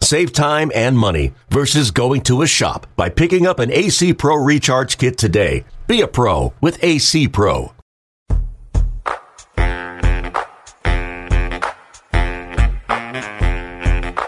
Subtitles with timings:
[0.00, 4.36] Save time and money versus going to a shop by picking up an AC Pro
[4.36, 5.64] Recharge Kit today.
[5.86, 7.72] Be a pro with AC Pro.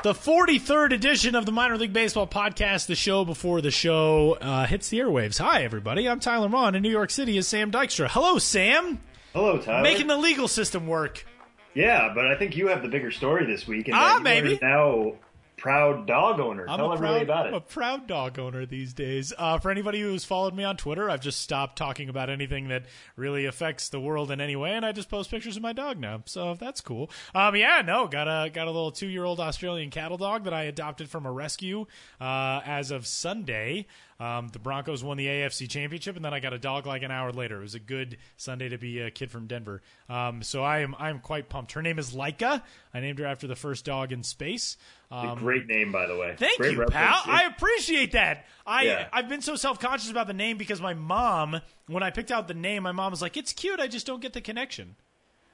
[0.05, 4.65] The 43rd edition of the Minor League Baseball podcast, the show before the show, uh,
[4.65, 5.39] hits the airwaves.
[5.39, 6.09] Hi, everybody.
[6.09, 6.75] I'm Tyler Vaughn.
[6.77, 8.07] In New York City is Sam Dykstra.
[8.09, 9.01] Hello, Sam.
[9.35, 9.83] Hello, Tyler.
[9.83, 11.27] Making the legal system work.
[11.75, 13.89] Yeah, but I think you have the bigger story this week.
[13.89, 14.59] And Ah, that you maybe.
[14.63, 15.13] now
[15.59, 16.67] proud dog owner.
[16.69, 19.33] I'm Tell a everybody proud, about I'm a proud dog owner these days.
[19.37, 22.85] Uh, for anybody who's followed me on Twitter, I've just stopped talking about anything that
[23.17, 25.99] really affects the world in any way, and I just post pictures of my dog
[25.99, 26.23] now.
[26.25, 27.11] So that's cool.
[27.35, 30.55] Um, yeah, no, got a got a little two year old Australian cattle dog that
[30.55, 31.87] I adopted from a rescue
[32.21, 33.87] uh, as of Sunday.
[34.21, 37.11] Um, the Broncos won the AFC Championship, and then I got a dog like an
[37.13, 37.59] hour later.
[37.59, 39.81] It was a good Sunday to be a kid from Denver.
[40.09, 41.73] Um, so I am I'm quite pumped.
[41.73, 42.63] Her name is Laika.
[42.93, 44.77] I named her after the first dog in space.
[45.13, 46.35] Um, Great name, by the way.
[46.37, 46.95] Thank Great you, reference.
[46.97, 47.23] pal.
[47.27, 47.33] Yeah.
[47.33, 48.47] I appreciate that.
[48.67, 49.09] I Yeah.
[49.13, 52.49] I've been so self conscious about the name because my mom, when I picked out
[52.49, 53.79] the name, my mom was like, "It's cute.
[53.79, 54.97] I just don't get the connection."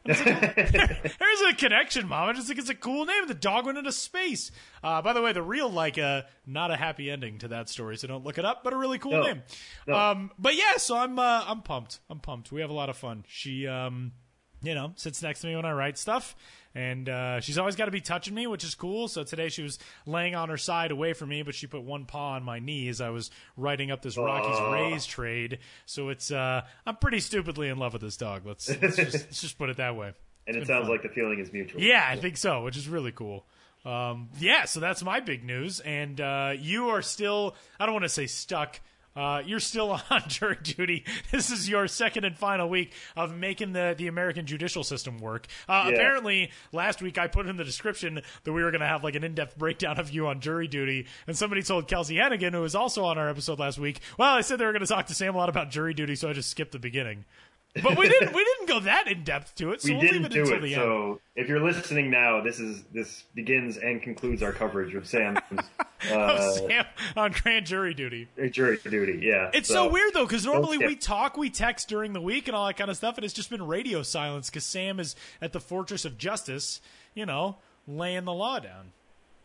[0.06, 2.28] There's a connection, mom.
[2.28, 3.26] I just think it's a cool name.
[3.26, 4.50] The dog went into space.
[4.82, 7.96] Uh, by the way, the real like uh, not a happy ending to that story,
[7.96, 8.62] so don't look it up.
[8.64, 9.22] But a really cool No.
[9.22, 9.42] name.
[9.86, 9.94] No.
[9.96, 12.00] Um, but yeah, so I'm uh, I'm pumped.
[12.10, 12.52] I'm pumped.
[12.52, 13.24] We have a lot of fun.
[13.28, 14.12] She um,
[14.62, 16.36] you know, sits next to me when I write stuff.
[16.74, 19.06] And uh, she's always got to be touching me, which is cool.
[19.06, 22.04] So today she was laying on her side away from me, but she put one
[22.04, 25.58] paw on my knee as I was writing up this Rockies Rays trade.
[25.86, 28.44] So it's uh, I'm pretty stupidly in love with this dog.
[28.44, 30.14] Let's, let's, just, let's just put it that way.
[30.48, 30.90] and It's it sounds fun.
[30.90, 31.80] like the feeling is mutual.
[31.80, 33.46] Yeah, I think so, which is really cool.
[33.84, 35.78] Um, yeah, so that's my big news.
[35.80, 38.80] And uh, you are still, I don't want to say stuck.
[39.16, 41.04] Uh, you're still on jury duty.
[41.30, 45.46] This is your second and final week of making the, the American judicial system work.
[45.68, 45.94] Uh, Yeah.
[45.94, 49.14] Apparently, last week I put in the description that we were going to have like
[49.14, 52.60] an in depth breakdown of you on jury duty, and somebody told Kelsey Hannigan, who
[52.62, 55.06] was also on our episode last week, well, I said they were going to talk
[55.06, 57.24] to Sam a lot about jury duty, so I just skipped the beginning.
[57.82, 60.22] But we didn't we didn't go that in depth to it, so We will didn't
[60.22, 60.60] leave it do until it.
[60.62, 60.82] the end.
[60.82, 65.38] So if you're listening now, this is this begins and concludes our coverage of Sam's
[66.10, 66.84] uh, Sam
[67.16, 68.28] on grand jury duty.
[68.50, 69.20] jury duty.
[69.22, 69.50] Yeah.
[69.52, 72.66] It's so, weird though, because normally we talk, we text during the week and all
[72.66, 75.60] that kind of stuff, and it's just been radio silence because Sam is at the
[75.60, 76.80] fortress of justice,
[77.14, 77.56] you know,
[77.88, 78.92] laying the law down.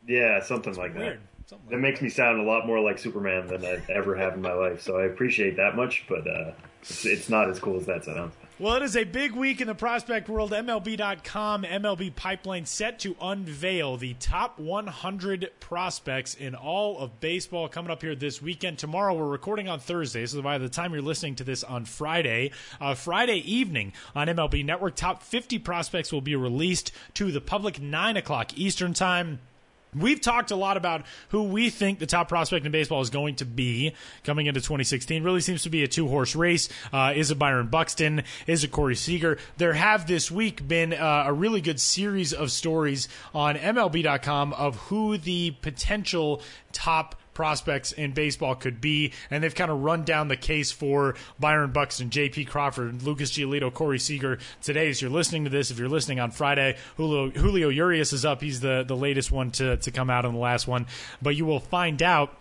[0.08, 1.00] Yeah, something like that.
[1.00, 1.20] Weird.
[1.46, 4.36] Something That like makes me sound a lot more like Superman than I ever have
[4.36, 4.82] in my life.
[4.82, 6.52] So I appreciate that much, but uh,
[6.82, 8.36] it's, it's not as cool as that sounds.
[8.60, 10.52] Well, it is a big week in the prospect world.
[10.52, 17.90] MLB.com, MLB Pipeline set to unveil the top 100 prospects in all of baseball coming
[17.90, 18.78] up here this weekend.
[18.78, 22.52] Tomorrow, we're recording on Thursday, so by the time you're listening to this on Friday,
[22.82, 27.80] uh, Friday evening on MLB Network, top 50 prospects will be released to the public
[27.82, 29.40] 9 o'clock Eastern Time.
[29.96, 33.36] We've talked a lot about who we think the top prospect in baseball is going
[33.38, 35.24] to be coming into 2016.
[35.24, 36.70] Really seems to be a two horse race.
[36.94, 38.24] Uh, is it Byron Buxton?
[38.46, 39.38] Is it Corey Seager?
[39.58, 44.76] There have this week been uh, a really good series of stories on MLB.com of
[44.76, 46.42] who the potential
[46.72, 51.16] top prospects in baseball could be, and they've kind of run down the case for
[51.40, 52.46] Byron Buxton, J.P.
[52.46, 54.40] Crawford, Lucas Giolito, Corey Seager.
[54.62, 58.26] Today, as you're listening to this, if you're listening on Friday, Julio, Julio Urias is
[58.26, 58.42] up.
[58.42, 60.88] He's the, the latest one to, to come out on the last one,
[61.22, 62.36] but you will find out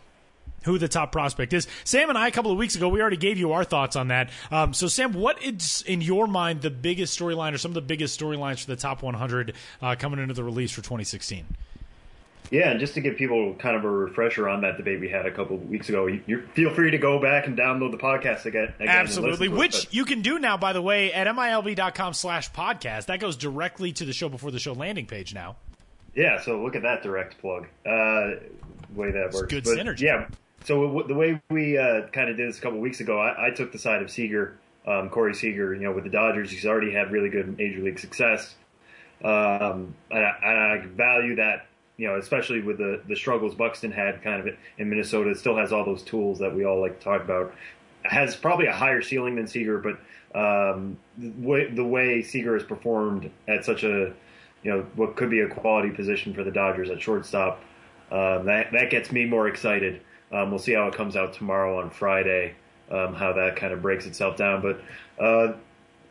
[0.65, 1.67] who the top prospect is.
[1.85, 4.09] Sam and I, a couple of weeks ago, we already gave you our thoughts on
[4.09, 4.31] that.
[4.51, 7.81] Um, so, Sam, what is, in your mind, the biggest storyline or some of the
[7.81, 11.47] biggest storylines for the top 100 uh, coming into the release for 2016?
[12.51, 15.27] Yeah, and just to give people kind of a refresher on that debate we had
[15.27, 18.47] a couple of weeks ago, you, feel free to go back and download the podcast
[18.47, 18.73] again.
[18.79, 22.51] again Absolutely, to it, which you can do now, by the way, at milb.com slash
[22.53, 23.07] podcast.
[23.07, 25.57] That goes directly to the show before the show landing page now.
[26.15, 27.67] Yeah, so look at that direct plug.
[27.87, 28.37] Uh,
[28.95, 29.53] way that works.
[29.53, 30.01] good But, synergy.
[30.01, 30.29] Yeah.
[30.65, 33.49] So w- the way we uh, kind of did this a couple weeks ago, I,
[33.49, 35.75] I took the side of Seager, um, Corey Seager.
[35.75, 38.55] You know, with the Dodgers, he's already had really good major league success,
[39.23, 41.67] um, and, I, and I value that.
[41.99, 45.73] You know, especially with the the struggles Buxton had kind of in Minnesota, still has
[45.73, 47.55] all those tools that we all like to talk about.
[48.05, 49.99] Has probably a higher ceiling than Seager, but
[50.35, 54.15] um, the way Seager has performed at such a
[54.63, 57.61] you know what could be a quality position for the Dodgers at shortstop.
[58.11, 60.01] Um, that that gets me more excited.
[60.33, 62.55] Um, we'll see how it comes out tomorrow on Friday,
[62.91, 64.63] um, how that kind of breaks itself down.
[64.63, 64.81] But
[65.23, 65.55] uh,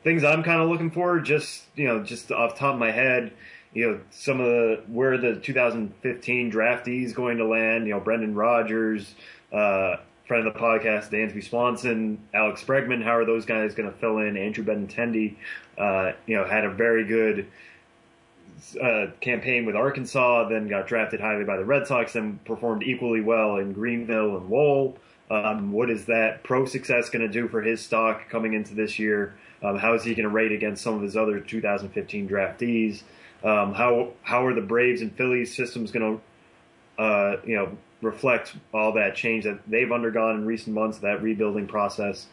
[0.04, 3.34] things I'm kind of looking for, just you know, just off top of my head,
[3.74, 7.88] you know, some of the where the 2015 draftees going to land.
[7.88, 9.16] You know, Brendan Rodgers,
[9.52, 9.98] uh,
[10.28, 13.04] friend of the podcast, Dansby Swanson, Alex Bregman.
[13.04, 14.38] How are those guys going to fill in?
[14.38, 15.36] Andrew Benintendi,
[15.78, 17.48] uh, you know, had a very good
[18.82, 23.22] uh, campaign with Arkansas, then got drafted highly by the Red Sox, and performed equally
[23.22, 24.98] well in Greenville and Lowell.
[25.30, 28.98] Um, what is that pro success going to do for his stock coming into this
[28.98, 29.36] year?
[29.62, 33.04] Um, how is he going to rate against some of his other 2015 draftees?
[33.44, 36.22] Um, how how are the Braves and Phillies systems going
[36.98, 41.22] to uh, you know reflect all that change that they've undergone in recent months, that
[41.22, 42.28] rebuilding process?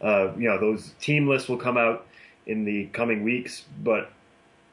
[0.00, 2.06] Uh, you know, those team lists will come out
[2.46, 4.10] in the coming weeks, but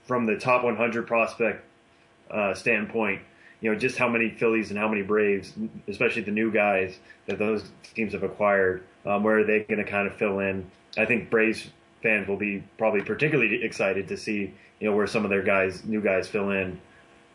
[0.06, 1.64] from the top 100 prospect
[2.30, 3.22] uh, standpoint,
[3.62, 5.54] you know, just how many Phillies and how many Braves,
[5.88, 9.90] especially the new guys that those teams have acquired, um, where are they going to
[9.90, 10.70] kind of fill in?
[10.98, 11.70] I think Braves
[12.02, 14.54] fans will be probably particularly excited to see,
[14.84, 16.78] you know, where some of their guys, new guys, fill in.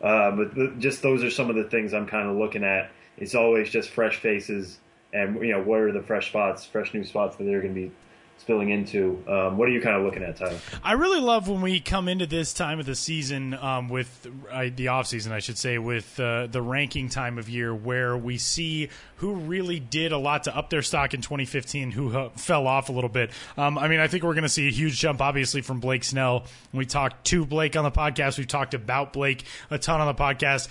[0.03, 2.91] Uh, but the, just those are some of the things I'm kind of looking at.
[3.17, 4.77] It's always just fresh faces,
[5.13, 7.81] and you know, what are the fresh spots, fresh new spots that they're going to
[7.87, 7.91] be
[8.39, 9.23] spilling into.
[9.27, 10.57] Um, what are you kind of looking at, Tyler?
[10.83, 14.67] I really love when we come into this time of the season um, with uh,
[14.75, 18.37] the off season, I should say, with uh, the ranking time of year where we
[18.37, 22.65] see who really did a lot to up their stock in 2015, who uh, fell
[22.65, 23.31] off a little bit.
[23.57, 26.03] Um, I mean, I think we're going to see a huge jump, obviously, from Blake
[26.03, 26.45] Snell.
[26.73, 28.37] We talked to Blake on the podcast.
[28.37, 30.69] We've talked about Blake a ton on the podcast.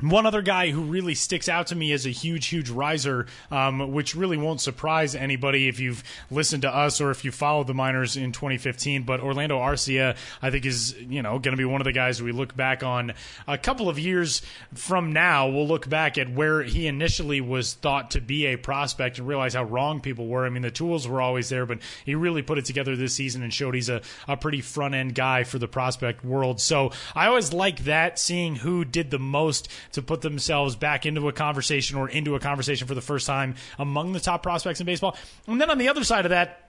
[0.00, 3.92] One other guy who really sticks out to me as a huge, huge riser, um,
[3.92, 7.74] which really won't surprise anybody if you've listened to us or if you followed the
[7.74, 9.02] Miners in 2015.
[9.02, 12.22] But Orlando Arcia, I think, is you know going to be one of the guys
[12.22, 13.14] we look back on
[13.48, 14.40] a couple of years
[14.72, 15.48] from now.
[15.48, 19.54] We'll look back at where he initially was thought to be a prospect and realize
[19.54, 20.46] how wrong people were.
[20.46, 23.42] I mean, the tools were always there, but he really put it together this season
[23.42, 26.60] and showed he's a, a pretty front end guy for the prospect world.
[26.60, 31.28] So I always like that, seeing who did the most to put themselves back into
[31.28, 34.86] a conversation or into a conversation for the first time among the top prospects in
[34.86, 35.16] baseball.
[35.46, 36.67] And then on the other side of that,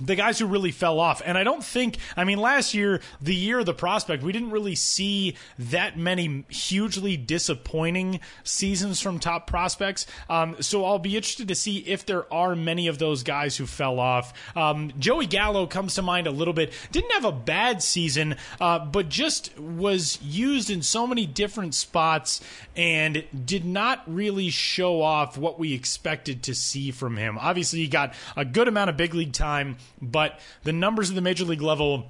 [0.00, 1.22] the guys who really fell off.
[1.24, 4.50] And I don't think, I mean, last year, the year of the prospect, we didn't
[4.50, 10.06] really see that many hugely disappointing seasons from top prospects.
[10.28, 13.66] Um, so I'll be interested to see if there are many of those guys who
[13.66, 14.32] fell off.
[14.56, 16.72] Um, Joey Gallo comes to mind a little bit.
[16.92, 22.40] Didn't have a bad season, uh, but just was used in so many different spots
[22.76, 27.38] and did not really show off what we expected to see from him.
[27.38, 31.22] Obviously, he got a good amount of big league time but the numbers at the
[31.22, 32.06] major league level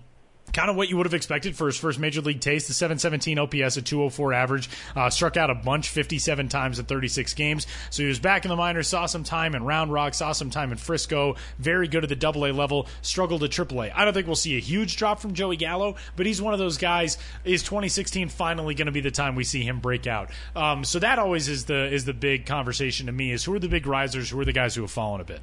[0.52, 2.68] kind of what you would have expected for his first major league taste.
[2.68, 7.34] The 717 OPS, a 204 average, uh, struck out a bunch 57 times in 36
[7.34, 7.66] games.
[7.90, 10.50] So he was back in the minors, saw some time in Round Rock, saw some
[10.50, 13.90] time in Frisco, very good at the double A level, struggled at triple A.
[13.90, 16.58] I don't think we'll see a huge drop from Joey Gallo, but he's one of
[16.58, 17.18] those guys.
[17.44, 20.30] Is 2016 finally going to be the time we see him break out?
[20.56, 23.58] Um, so that always is the is the big conversation to me is who are
[23.58, 25.40] the big risers, who are the guys who have fallen a bit.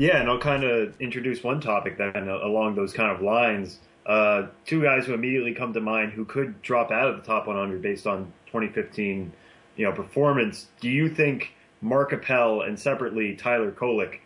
[0.00, 3.80] Yeah, and I'll kind of introduce one topic then along those kind of lines.
[4.06, 7.46] Uh, two guys who immediately come to mind who could drop out of the top
[7.46, 9.30] 100 based on 2015,
[9.76, 10.68] you know, performance.
[10.80, 11.52] Do you think
[11.82, 14.20] Mark Appel and separately Tyler Kolek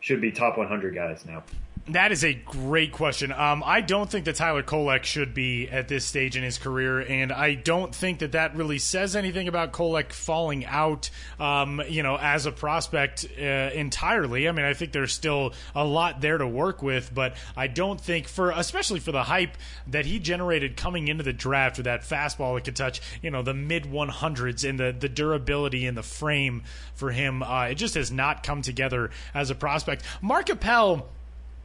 [0.00, 1.44] should be top 100 guys now?
[1.92, 3.32] That is a great question.
[3.32, 7.00] Um, I don't think that Tyler Kolek should be at this stage in his career,
[7.00, 11.10] and I don't think that that really says anything about Kolek falling out,
[11.40, 14.48] um, you know, as a prospect uh, entirely.
[14.48, 18.00] I mean, I think there's still a lot there to work with, but I don't
[18.00, 19.56] think for, especially for the hype
[19.88, 23.42] that he generated coming into the draft with that fastball that could touch, you know,
[23.42, 26.62] the mid 100s and the the durability and the frame
[26.94, 30.04] for him, uh, it just has not come together as a prospect.
[30.22, 31.08] Mark Appel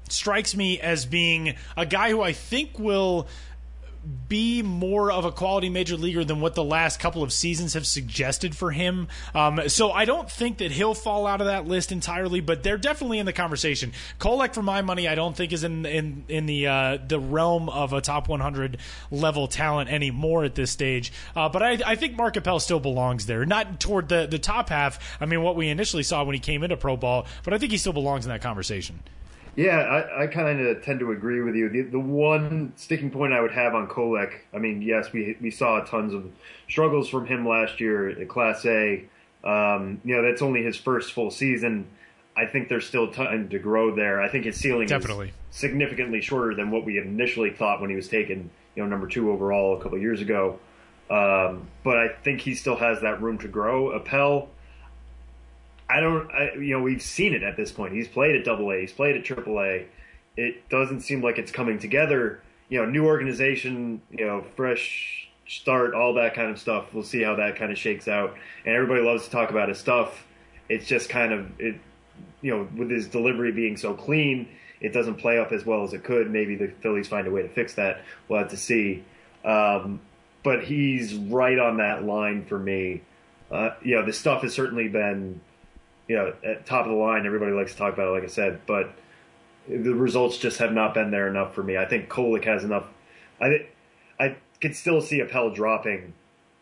[0.09, 3.27] strikes me as being a guy who I think will
[4.27, 7.87] be more of a quality major leaguer than what the last couple of seasons have
[7.87, 9.07] suggested for him.
[9.33, 12.77] Um, so I don't think that he'll fall out of that list entirely, but they're
[12.77, 13.93] definitely in the conversation.
[14.19, 17.69] Kolek, for my money, I don't think is in in in the uh, the realm
[17.69, 18.77] of a top 100
[19.11, 21.11] level talent anymore at this stage.
[21.35, 24.69] Uh, but I, I think Mark Appel still belongs there, not toward the the top
[24.69, 24.99] half.
[25.19, 27.71] I mean, what we initially saw when he came into pro ball, but I think
[27.71, 28.99] he still belongs in that conversation.
[29.55, 31.69] Yeah, I, I kind of tend to agree with you.
[31.69, 35.49] The, the one sticking point I would have on Kolek, I mean, yes, we we
[35.49, 36.29] saw tons of
[36.67, 39.05] struggles from him last year at Class A.
[39.43, 41.87] Um, you know, that's only his first full season.
[42.35, 44.21] I think there's still time to grow there.
[44.21, 45.29] I think his ceiling Definitely.
[45.29, 49.07] is significantly shorter than what we initially thought when he was taken, you know, number
[49.07, 50.59] two overall a couple years ago.
[51.09, 53.91] Um, but I think he still has that room to grow.
[53.91, 54.49] Appel,
[55.89, 57.93] I don't, I, you know, we've seen it at this point.
[57.93, 59.87] He's played at Double A, he's played at Triple A.
[60.37, 62.41] it doesn't seem like it's coming together.
[62.69, 66.93] You know, new organization, you know, fresh start, all that kind of stuff.
[66.93, 68.35] We'll see how that kind of shakes out.
[68.65, 70.25] And everybody loves to talk about his stuff.
[70.67, 71.75] It's just kind of it,
[72.41, 74.47] you know, with his delivery being so clean,
[74.81, 76.31] it doesn't play up as well as it could.
[76.31, 78.01] Maybe the Phillies find a way to fix that.
[78.27, 79.03] We'll have to see.
[79.43, 80.01] Um,
[80.43, 83.01] but he's right on that line for me.
[83.51, 85.41] Uh, you know, the stuff has certainly been,
[86.07, 87.25] you know, at top of the line.
[87.25, 88.93] Everybody likes to talk about it, like I said, but
[89.67, 91.77] the results just have not been there enough for me.
[91.77, 92.85] I think Kolek has enough.
[93.41, 93.67] I
[94.19, 96.13] I could still see Appel dropping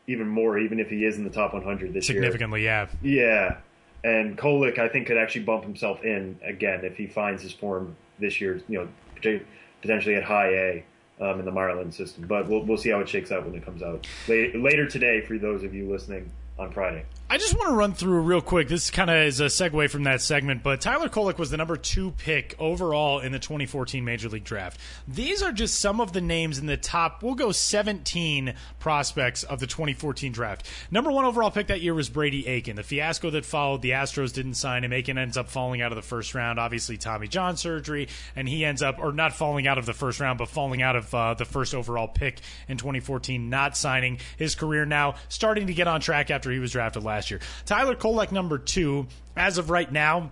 [0.07, 2.87] even more, even if he is in the top 100 this Significantly, year.
[2.87, 3.57] Significantly, yeah.
[4.03, 4.11] Yeah.
[4.17, 7.95] And Kolek, I think, could actually bump himself in again if he finds his form
[8.19, 8.79] this year, you
[9.23, 9.39] know,
[9.81, 10.85] potentially at high A
[11.21, 12.27] um, in the Marlin system.
[12.27, 14.05] But we'll, we'll see how it shakes out when it comes out.
[14.27, 17.05] Later today, for those of you listening on Friday.
[17.29, 18.67] I just want to run through real quick.
[18.67, 21.75] This kind of is a segue from that segment, but Tyler Kolek was the number
[21.77, 24.79] two pick overall in the 2014 Major League Draft.
[25.07, 29.59] These are just some of the names in the top, we'll go 17 prospects of
[29.59, 30.69] the 2014 draft.
[30.91, 32.75] Number one overall pick that year was Brady Aiken.
[32.75, 34.93] The fiasco that followed, the Astros didn't sign him.
[34.93, 38.63] Aiken ends up falling out of the first round, obviously Tommy John surgery, and he
[38.63, 41.33] ends up, or not falling out of the first round, but falling out of uh,
[41.33, 44.19] the first overall pick in 2014, not signing.
[44.37, 47.39] His career now starting to get on track after he was drafted last last year.
[47.65, 50.31] Tyler Kolek, number two, as of right now,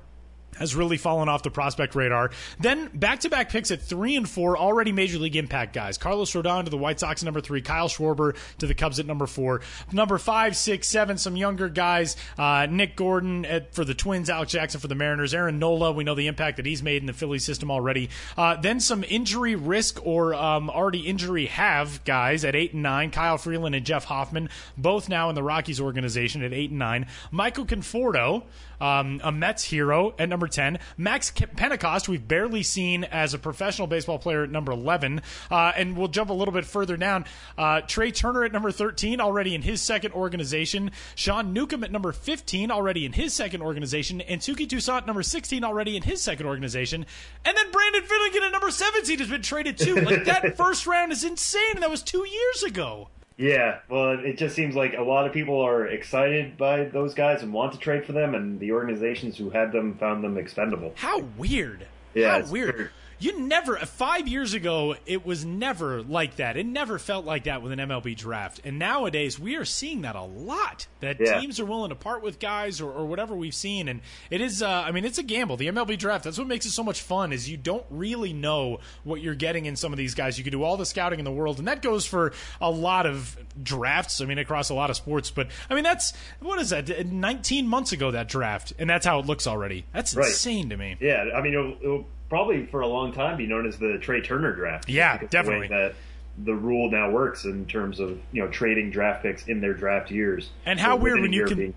[0.58, 2.32] has really fallen off the prospect radar.
[2.60, 5.98] Then back to back picks at three and four, already major league impact guys.
[5.98, 9.06] Carlos Rodon to the White Sox at number three, Kyle Schwarber to the Cubs at
[9.06, 9.62] number four.
[9.92, 12.16] Number five, six, seven, some younger guys.
[12.38, 15.92] Uh, Nick Gordon at, for the Twins, Alex Jackson for the Mariners, Aaron Nola.
[15.92, 18.10] We know the impact that he's made in the Philly system already.
[18.38, 23.12] Uh, then some injury risk or um, already injury have guys at eight and nine,
[23.12, 27.08] Kyle Freeland and Jeff Hoffman, both now in the Rockies organization at eight and nine.
[27.32, 28.44] Michael Conforto
[28.82, 30.80] um, a Mets hero at number 10.
[30.98, 35.22] Max Pentecost, we've barely seen as a professional baseball player at number 11.
[35.50, 37.26] Uh, and we'll jump a little bit further down.
[37.58, 40.92] Uh, Trea Turner at number 13, already in his second organization.
[41.16, 44.22] Sean Newcomb at number 15, already in his second organization.
[44.22, 47.06] And Touki Toussaint, number 16, already in his second organization.
[47.46, 49.96] And then Brandon Finnegan at number 17 has been traded too.
[49.96, 51.74] Like that first round is insane.
[51.74, 53.10] And that was two years ago.
[53.38, 57.42] Yeah, well, it just seems like a lot of people are excited by those guys
[57.42, 60.94] and want to trade for them, and the organizations who had them found them expendable.
[60.96, 61.88] How weird!
[62.14, 62.92] Yeah, How weird.
[63.22, 66.58] You never five years ago it was never like that.
[66.58, 68.62] It never felt like that with an MLB draft.
[68.64, 70.88] And nowadays we are seeing that a lot.
[71.02, 71.40] That yeah.
[71.40, 73.88] teams are willing to part with guys or, or whatever we've seen.
[73.88, 74.02] And
[74.32, 75.56] it is uh, I mean it's a gamble.
[75.58, 78.80] The MLB draft, that's what makes it so much fun is you don't really know
[79.04, 80.40] what you're getting in some of these guys.
[80.40, 83.06] You can do all the scouting in the world and that goes for a lot
[83.06, 84.20] of drafts.
[84.20, 85.30] I mean across a lot of sports.
[85.30, 87.06] But I mean that's what is that?
[87.06, 88.74] Nineteen months ago that draft.
[88.80, 89.86] And that's how it looks already.
[89.94, 90.26] That's right.
[90.26, 90.98] insane to me.
[91.00, 94.22] Yeah, I mean it'll, it'll probably for a long time be known as the Trea
[94.22, 94.88] Turner draft.
[94.88, 95.68] Yeah, definitely.
[95.68, 95.96] That
[96.38, 100.10] the rule now works in terms of you know trading draft picks in their draft
[100.10, 100.50] years.
[100.66, 101.74] And how weird when you can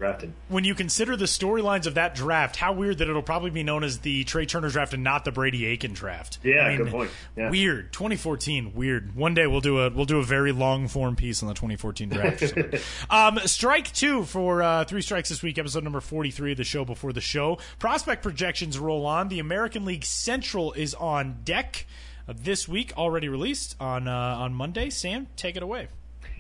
[0.49, 3.85] when you consider the storylines of that draft, how weird that it'll probably be known
[3.85, 6.39] as the Trea Turner draft and not the Brady Aiken draft.
[6.43, 7.11] Yeah, I mean, good point.
[7.37, 7.51] Yeah.
[7.51, 7.93] Weird.
[7.93, 9.15] 2014, weird.
[9.15, 12.09] One day we'll do a we'll do a very long form piece on the 2014
[12.09, 12.55] draft.
[13.11, 16.85] um, strike two for uh, three strikes this week, episode number 43 of the show
[16.85, 17.59] before the show.
[17.79, 19.29] Prospect projections roll on.
[19.29, 21.87] The American League Central is on deck
[22.27, 24.91] this week, already released on uh, on Monday.
[24.91, 25.89] Sam, take it away.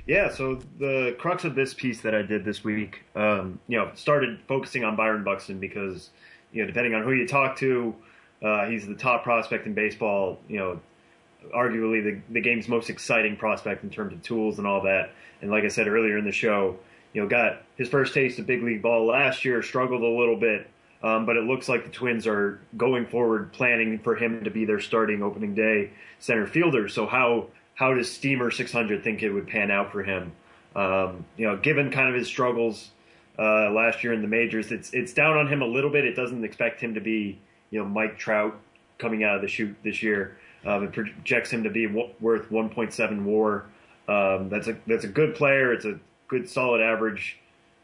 [0.06, 3.90] Yeah, so the crux of this piece that I did this week, um, you know,
[3.94, 6.10] started focusing on Byron Buxton because,
[6.52, 7.94] you know, depending on who you talk to,
[8.42, 10.38] uh, he's the top prospect in baseball.
[10.48, 10.80] You know,
[11.54, 15.12] arguably the the game's most exciting prospect in terms of tools and all that.
[15.40, 16.76] And like I said earlier in the show,
[17.12, 20.36] you know, got his first taste of big league ball last year, struggled a little
[20.36, 20.68] bit,
[21.02, 24.64] um, but it looks like the Twins are going forward planning for him to be
[24.64, 26.88] their starting opening day center fielder.
[26.88, 30.32] So how how does Steamer 600 think it would pan out for him?
[30.76, 32.90] Um, you know, given kind of his struggles
[33.38, 36.04] uh, last year in the majors, it's it's down on him a little bit.
[36.04, 37.38] It doesn't expect him to be
[37.70, 38.58] you know Mike Trout
[38.98, 40.38] coming out of the chute this year.
[40.64, 43.66] Um, it projects him to be w- worth 1.7 WAR.
[44.08, 45.72] Um, that's a that's a good player.
[45.72, 45.98] It's a
[46.28, 47.38] good solid average.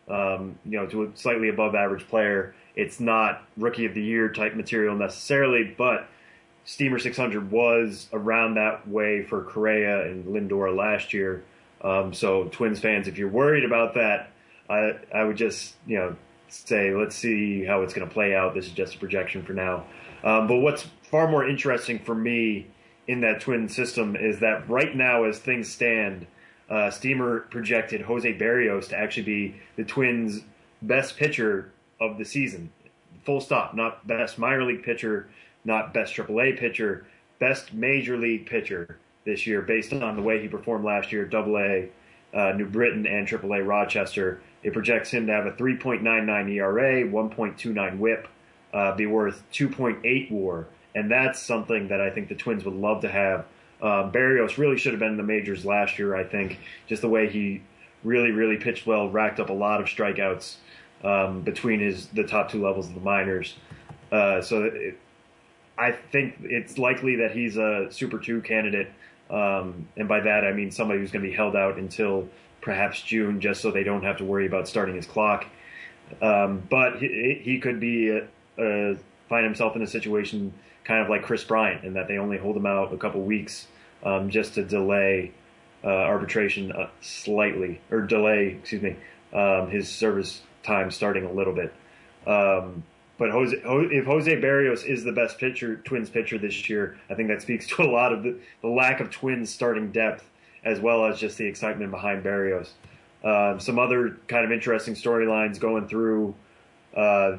[0.08, 2.54] Um, you know, to a slightly above average player.
[2.76, 6.08] It's not rookie of the year type material necessarily, but
[6.64, 11.42] Steamer 600 was around that way for Correa and Lindor last year.
[11.82, 14.30] Um, so Twins fans, if you're worried about that,
[14.68, 16.16] I, I would just you know
[16.48, 18.54] say let's see how it's going to play out.
[18.54, 19.84] This is just a projection for now.
[20.22, 22.66] Um, but what's far more interesting for me
[23.08, 26.26] in that twin system is that right now, as things stand,
[26.68, 30.42] uh, Steamer projected Jose Berrios to actually be the Twins'
[30.82, 32.72] best pitcher of the season.
[33.24, 33.74] Full stop.
[33.74, 35.28] Not best minor league pitcher,
[35.64, 37.06] not best AAA pitcher,
[37.38, 41.58] best major league pitcher this year based on the way he performed last year, Double
[41.58, 41.90] A,
[42.34, 44.40] uh, New Britain, and AAA Rochester.
[44.62, 48.28] It projects him to have a 3.99 ERA, 1.29 WHIP,
[48.72, 53.02] uh, be worth 2.8 WAR, and that's something that I think the Twins would love
[53.02, 53.46] to have.
[53.82, 56.14] Um, Berrios really should have been in the majors last year.
[56.14, 57.62] I think just the way he
[58.04, 60.56] really, really pitched well, racked up a lot of strikeouts
[61.04, 63.54] um, between his the top two levels of the minors.
[64.12, 64.98] Uh, so it,
[65.78, 68.90] I think it's likely that he's a Super Two candidate,
[69.30, 72.28] um, and by that I mean somebody who's going to be held out until
[72.60, 75.46] perhaps June, just so they don't have to worry about starting his clock.
[76.20, 78.94] Um, but he, he, could be uh,
[79.28, 80.52] find himself in a situation
[80.84, 83.68] kind of like Kris Bryant, in that they only hold him out a couple weeks
[84.02, 85.32] um, just to delay
[85.84, 88.96] uh, arbitration uh, slightly, or delay, excuse me,
[89.32, 91.72] um, his service time starting a little bit.
[92.26, 92.82] Um,
[93.18, 97.28] but Jose, if Jose Berrios is the best pitcher, Twins pitcher this year, I think
[97.28, 100.28] that speaks to a lot of the, the lack of Twins starting depth,
[100.64, 102.70] as well as just the excitement behind Berrios.
[103.22, 106.34] Um, some other kind of interesting storylines going through
[106.96, 107.36] uh,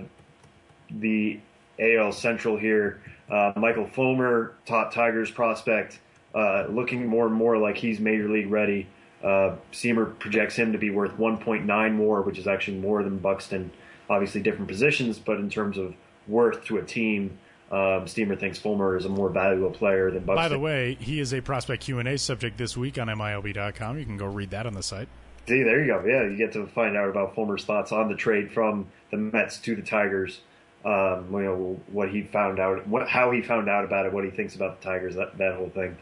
[0.92, 1.40] the
[1.80, 3.02] AL Central here.
[3.30, 6.00] Uh, Michael Fulmer, top Tigers prospect,
[6.36, 8.88] uh, looking more and more like he's major league ready.
[9.24, 13.72] Uh, Steamer projects him to be worth 1.9 more, which is actually more than Buxton.
[14.10, 15.94] Obviously, different positions, but in terms of
[16.28, 17.38] worth to a team,
[17.72, 20.36] um, Steamer thinks Fulmer is a more valuable player than Buxton.
[20.44, 23.98] By the way, he is a prospect Q and A subject this week on MILB.com.
[23.98, 25.08] You can go read that on the site.
[25.48, 26.04] See, there you go.
[26.06, 29.58] Yeah, you get to find out about Fulmer's thoughts on the trade from the Mets
[29.60, 30.42] to the Tigers.
[30.84, 34.24] Um, you know what he found out, what how he found out about it, what
[34.24, 35.98] he thinks about the Tigers, that that whole thing.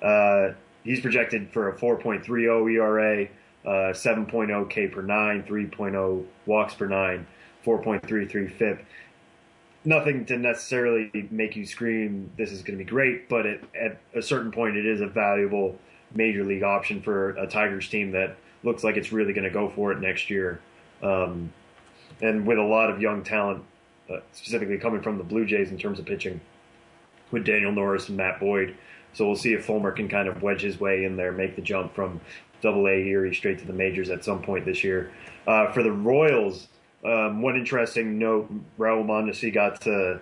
[0.00, 3.28] Uh, he's projected for a 4.30 ERA,
[3.64, 7.26] uh, 7.0 K per nine, 3.0 walks per nine,
[7.64, 8.84] 4.33 FIP.
[9.84, 14.00] Nothing to necessarily make you scream, this is going to be great, but it, at
[14.14, 15.78] a certain point, it is a valuable
[16.14, 19.70] major league option for a Tigers team that looks like it's really going to go
[19.70, 20.60] for it next year.
[21.02, 21.52] Um,
[22.20, 23.64] and with a lot of young talent,
[24.10, 26.40] uh, specifically coming from the Blue Jays in terms of pitching,
[27.30, 28.76] with Daniel Norris and Matt Boyd.
[29.12, 31.62] So we'll see if Fulmer can kind of wedge his way in there, make the
[31.62, 32.20] jump from
[32.60, 35.10] Double A Erie straight to the majors at some point this year.
[35.46, 36.68] Uh, for the Royals,
[37.04, 40.20] um, one interesting note: Raul Mondesi got to,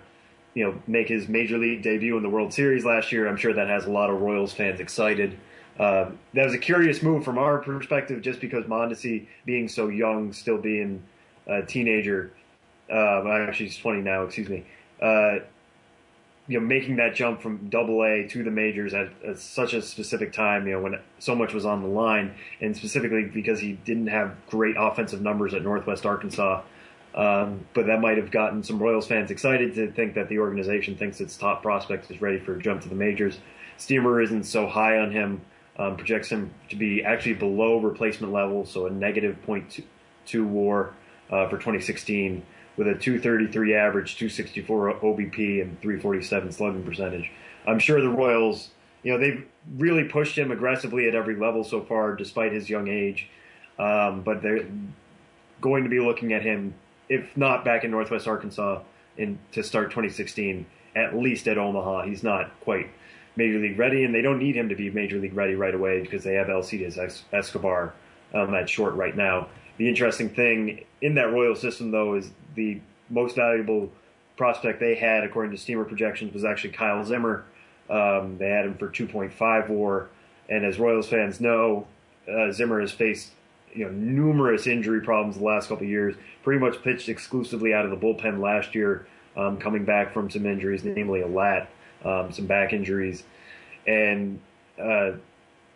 [0.53, 3.27] you know, make his major league debut in the World Series last year.
[3.27, 5.37] I'm sure that has a lot of Royals fans excited.
[5.77, 10.33] Uh, that was a curious move from our perspective, just because Mondesi, being so young,
[10.33, 11.01] still being
[11.47, 12.31] a teenager,
[12.91, 14.65] uh, actually he's 20 now, excuse me.
[15.01, 15.39] Uh,
[16.49, 19.83] you know, making that jump from Double A to the majors at, at, such a
[19.83, 23.73] specific time, you know, when so much was on the line, and specifically because he
[23.73, 26.63] didn't have great offensive numbers at Northwest Arkansas.
[27.13, 30.97] Um, but that might have gotten some Royals fans excited to think that the organization
[30.97, 33.37] thinks its top prospect is ready for a jump to the majors.
[33.77, 35.41] Steamer isn't so high on him,
[35.77, 40.93] um, projects him to be actually below replacement level, so a negative 0.2 WAR
[41.29, 42.43] uh, for 2016
[42.79, 47.29] with a 233 average, 264 OBP, and 347 slugging percentage.
[47.67, 48.69] I'm sure the Royals,
[49.03, 49.45] you know, they've
[49.77, 53.27] really pushed him aggressively at every level so far, despite his young age.
[53.77, 54.65] Um, but they're
[55.59, 56.73] going to be looking at him,
[57.09, 58.81] if not back in Northwest Arkansas,
[59.17, 60.65] in to start 2016,
[60.95, 62.03] at least at Omaha.
[62.03, 62.89] He's not quite
[63.35, 66.01] major league ready, and they don't need him to be major league ready right away
[66.01, 66.97] because they have Alcides
[67.33, 67.93] Escobar
[68.33, 69.49] um, at short right now.
[69.75, 73.91] The interesting thing in that Royal system, though, is the most valuable
[74.37, 77.45] prospect they had, according to Steamer projections, was actually Kyle Zimmer.
[77.89, 80.09] Um, they had him for 2.5 WAR,
[80.47, 81.87] and as Royals fans know,
[82.31, 83.31] uh, Zimmer has faced
[83.73, 86.15] you know numerous injury problems the last couple years.
[86.43, 90.45] Pretty much pitched exclusively out of the bullpen last year, um, coming back from some
[90.45, 91.69] injuries, namely a lat,
[92.05, 93.23] um, some back injuries,
[93.87, 94.39] and
[94.81, 95.11] uh,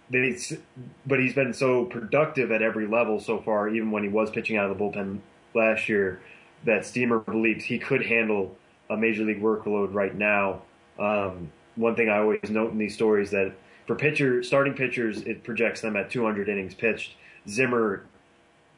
[0.10, 4.58] but he's been so productive at every level so far, even when he was pitching
[4.58, 5.20] out of the bullpen
[5.54, 6.22] last year,
[6.66, 8.56] that Steamer believes he could handle
[8.90, 10.62] a major league workload right now.
[11.00, 13.54] Um, one thing I always note in these stories that
[13.88, 17.14] for pitcher starting pitchers, it projects them at 200 innings pitched.
[17.50, 18.06] Zimmer,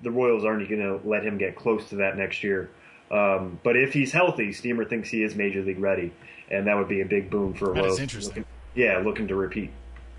[0.02, 2.70] the Royals aren't going to let him get close to that next year.
[3.12, 6.12] Um, but if he's healthy, Steamer thinks he is major league ready,
[6.50, 8.00] and that would be a big boom for that Royals.
[8.00, 8.38] interesting.
[8.38, 9.70] Looking, yeah, looking to repeat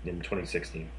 [0.05, 0.89] in 2016.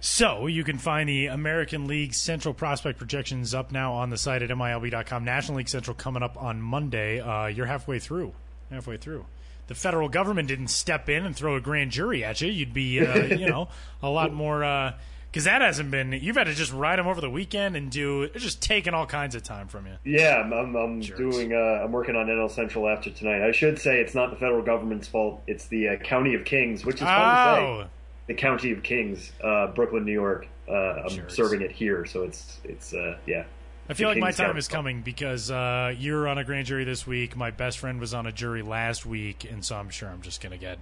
[0.00, 4.42] So you can find the American League Central prospect projections up now on the site
[4.42, 5.24] at MILB.com.
[5.24, 7.20] National League Central coming up on Monday.
[7.20, 8.32] Uh, you're halfway through.
[8.70, 9.26] Halfway through.
[9.66, 12.50] The federal government didn't step in and throw a grand jury at you.
[12.50, 13.68] You'd be, uh, you know,
[14.02, 14.94] a lot more uh,
[15.30, 16.12] Because that hasn't been.
[16.12, 18.22] You've had to just ride them over the weekend and do.
[18.22, 19.96] It's just taking all kinds of time from you.
[20.02, 21.52] Yeah, I'm, I'm, I'm doing.
[21.52, 23.46] Uh, I'm working on NL Central after tonight.
[23.46, 25.42] I should say it's not the federal government's fault.
[25.46, 27.76] It's the uh, County of Kings, which is fun oh.
[27.78, 27.90] to say.
[28.30, 30.46] The County of Kings, uh, Brooklyn, New York.
[30.68, 31.34] Uh, I'm Jerks.
[31.34, 33.42] serving it here, so it's it's uh, yeah.
[33.88, 37.04] I feel like my time is coming because uh, you're on a grand jury this
[37.04, 37.36] week.
[37.36, 40.40] My best friend was on a jury last week, and so I'm sure I'm just
[40.40, 40.78] gonna get,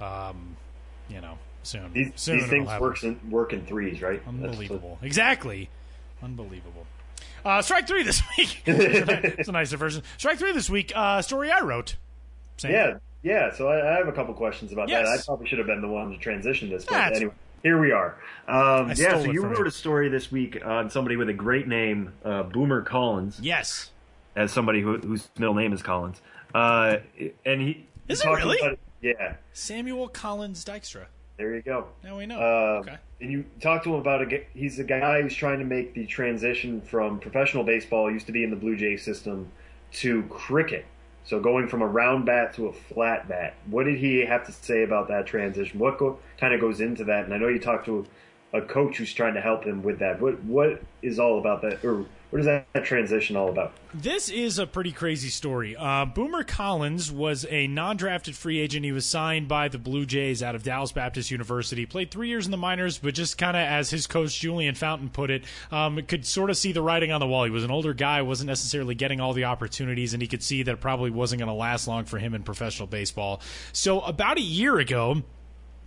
[0.00, 0.56] um,
[1.08, 1.92] you know, soon.
[1.92, 4.18] These, soon these things works in, work in threes, right?
[4.18, 4.98] That's Unbelievable.
[5.00, 5.70] Exactly.
[6.20, 6.84] Unbelievable.
[7.44, 8.60] Uh, strike three this week.
[8.66, 10.02] it's a nicer version.
[10.16, 10.90] Strike three this week.
[10.96, 11.94] Uh, story I wrote.
[12.56, 12.72] Same.
[12.72, 13.52] Yeah, yeah.
[13.52, 15.06] So I, I have a couple questions about that.
[15.06, 17.92] I probably should have been the one to transition this, but That's- anyway, here we
[17.92, 18.16] are.
[18.46, 19.66] Um, yeah, so you wrote you.
[19.66, 23.90] a story this week on somebody with a great name, uh, Boomer Collins, Yes.
[24.36, 26.20] as somebody who, whose middle name is Collins,
[26.54, 26.98] uh,
[27.44, 28.58] and he Is it really?
[28.60, 31.06] about- yeah, Samuel Collins Dykstra.
[31.36, 31.86] there you go.
[32.02, 32.36] Now we know.
[32.36, 32.96] Um, okay.
[33.20, 34.44] And you talked to him about a.
[34.54, 38.42] He's a guy who's trying to make the transition from professional baseball, used to be
[38.44, 39.48] in the Blue Jay system,
[39.94, 40.84] to cricket.
[41.28, 43.52] So going from a round bat to a flat bat.
[43.66, 45.78] What did he have to say about that transition?
[45.78, 47.26] What go, kind of goes into that?
[47.26, 48.06] And I know you talked to
[48.54, 50.22] a coach who's trying to help him with that.
[50.22, 53.72] What what is all about that, or what is that, transition all about?
[53.94, 55.74] This is a pretty crazy story.
[55.76, 58.84] Uh, Boomer Collins was a non drafted free agent.
[58.84, 61.86] He was signed by the Blue Jays out of Dallas Baptist University.
[61.86, 65.08] Played three years in the minors, but just kind of, as his coach Julian Fountain
[65.08, 67.44] put it, um, could sort of see the writing on the wall.
[67.44, 70.62] He was an older guy, wasn't necessarily getting all the opportunities, and he could see
[70.62, 73.40] that it probably wasn't going to last long for him in professional baseball.
[73.72, 75.22] So, about a year ago,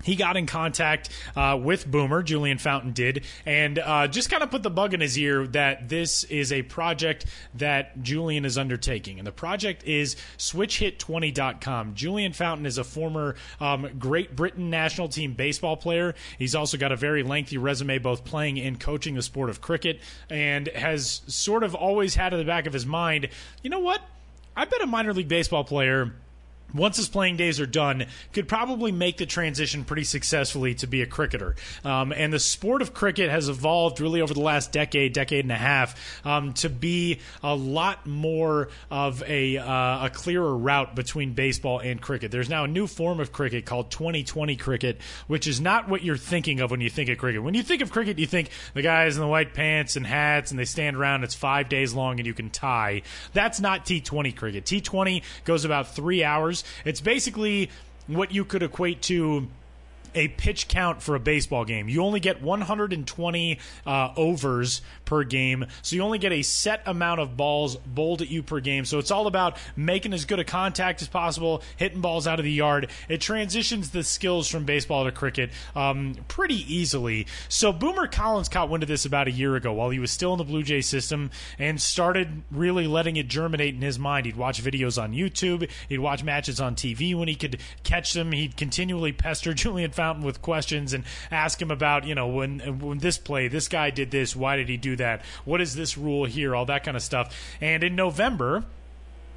[0.03, 4.51] he got in contact uh, with Boomer, Julian Fountain did, and uh, just kind of
[4.51, 9.19] put the bug in his ear that this is a project that Julian is undertaking.
[9.19, 11.95] And the project is SwitchHit20.com.
[11.95, 16.15] Julian Fountain is a former um, Great Britain national team baseball player.
[16.37, 19.99] He's also got a very lengthy resume, both playing and coaching the sport of cricket,
[20.29, 23.29] and has sort of always had in the back of his mind,
[23.63, 24.01] you know what?
[24.55, 26.13] I bet a minor league baseball player
[26.73, 31.01] once his playing days are done, could probably make the transition pretty successfully to be
[31.01, 31.55] a cricketer.
[31.83, 35.51] Um, and the sport of cricket has evolved really over the last decade, decade and
[35.51, 41.33] a half, um, to be a lot more of a, uh, a clearer route between
[41.33, 42.31] baseball and cricket.
[42.31, 46.17] There's now a new form of cricket called 2020 cricket, which is not what you're
[46.17, 47.43] thinking of when you think of cricket.
[47.43, 50.51] When you think of cricket, you think the guys in the white pants and hats
[50.51, 53.01] and they stand around, it's five days long and you can tie.
[53.33, 54.65] That's not T20 cricket.
[54.65, 56.60] T20 goes about three hours.
[56.85, 57.69] It's basically
[58.07, 59.47] what you could equate to
[60.15, 61.89] a pitch count for a baseball game.
[61.89, 67.21] You only get 120 uh, overs per game, so you only get a set amount
[67.21, 68.85] of balls bowled at you per game.
[68.85, 72.45] So it's all about making as good a contact as possible, hitting balls out of
[72.45, 72.89] the yard.
[73.09, 77.27] It transitions the skills from baseball to cricket um, pretty easily.
[77.49, 80.33] So Boomer Collins caught wind of this about a year ago while he was still
[80.33, 84.25] in the Blue Jay system and started really letting it germinate in his mind.
[84.25, 88.31] He'd watch videos on YouTube, he'd watch matches on TV when he could catch them.
[88.31, 92.97] He'd continually pester Julian Fountain with questions and ask him about, you know, when when
[92.97, 95.21] this play, this guy did this, why did he do that?
[95.45, 96.55] What is this rule here?
[96.55, 97.37] All that kind of stuff.
[97.61, 98.63] And in November,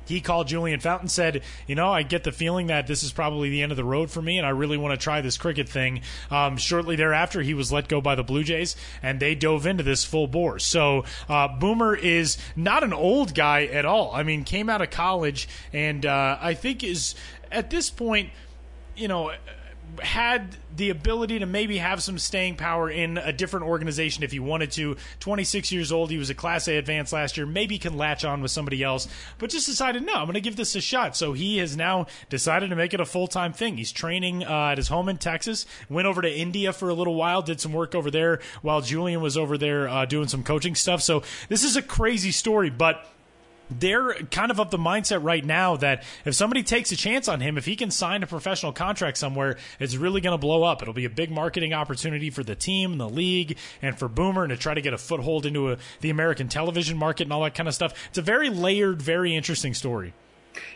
[0.07, 3.51] he called Julian Fountain said, "You know, I get the feeling that this is probably
[3.51, 5.69] the end of the road for me, and I really want to try this cricket
[5.69, 6.01] thing."
[6.31, 9.83] Um, shortly thereafter, he was let go by the Blue Jays, and they dove into
[9.83, 10.59] this full bore.
[10.59, 14.13] So uh, Boomer is not an old guy at all.
[14.15, 17.15] I mean, came out of college, and uh, I think is
[17.51, 18.31] at this point,
[18.97, 19.33] you know
[20.03, 24.41] had the ability to maybe have some staying power in a different organization if he
[24.41, 24.97] wanted to.
[25.21, 27.47] 26 years old, he was a Class A advance last year.
[27.47, 30.57] Maybe can latch on with somebody else, but just decided no, I'm going to give
[30.57, 31.17] this a shot.
[31.17, 33.77] So he has now decided to make it a full time thing.
[33.77, 35.67] He's training uh, at his home in Texas.
[35.89, 39.21] Went over to India for a little while, did some work over there while Julian
[39.21, 41.03] was over there uh, doing some coaching stuff.
[41.03, 43.07] So this is a crazy story, but
[43.71, 47.41] they're kind of of the mindset right now that if somebody takes a chance on
[47.41, 50.83] him, if he can sign a professional contract somewhere, it's really going to blow up.
[50.83, 54.45] It'll be a big marketing opportunity for the team and the league and for Boomer
[54.45, 57.43] and to try to get a foothold into a, the American television market and all
[57.43, 57.95] that kind of stuff.
[58.09, 60.13] It's a very layered, very interesting story.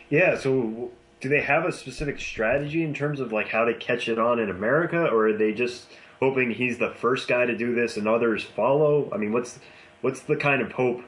[0.09, 0.37] Yeah.
[0.37, 4.17] So, do they have a specific strategy in terms of like how to catch it
[4.17, 5.87] on in America, or are they just
[6.19, 9.09] hoping he's the first guy to do this and others follow?
[9.13, 9.59] I mean, what's
[10.01, 11.03] what's the kind of hope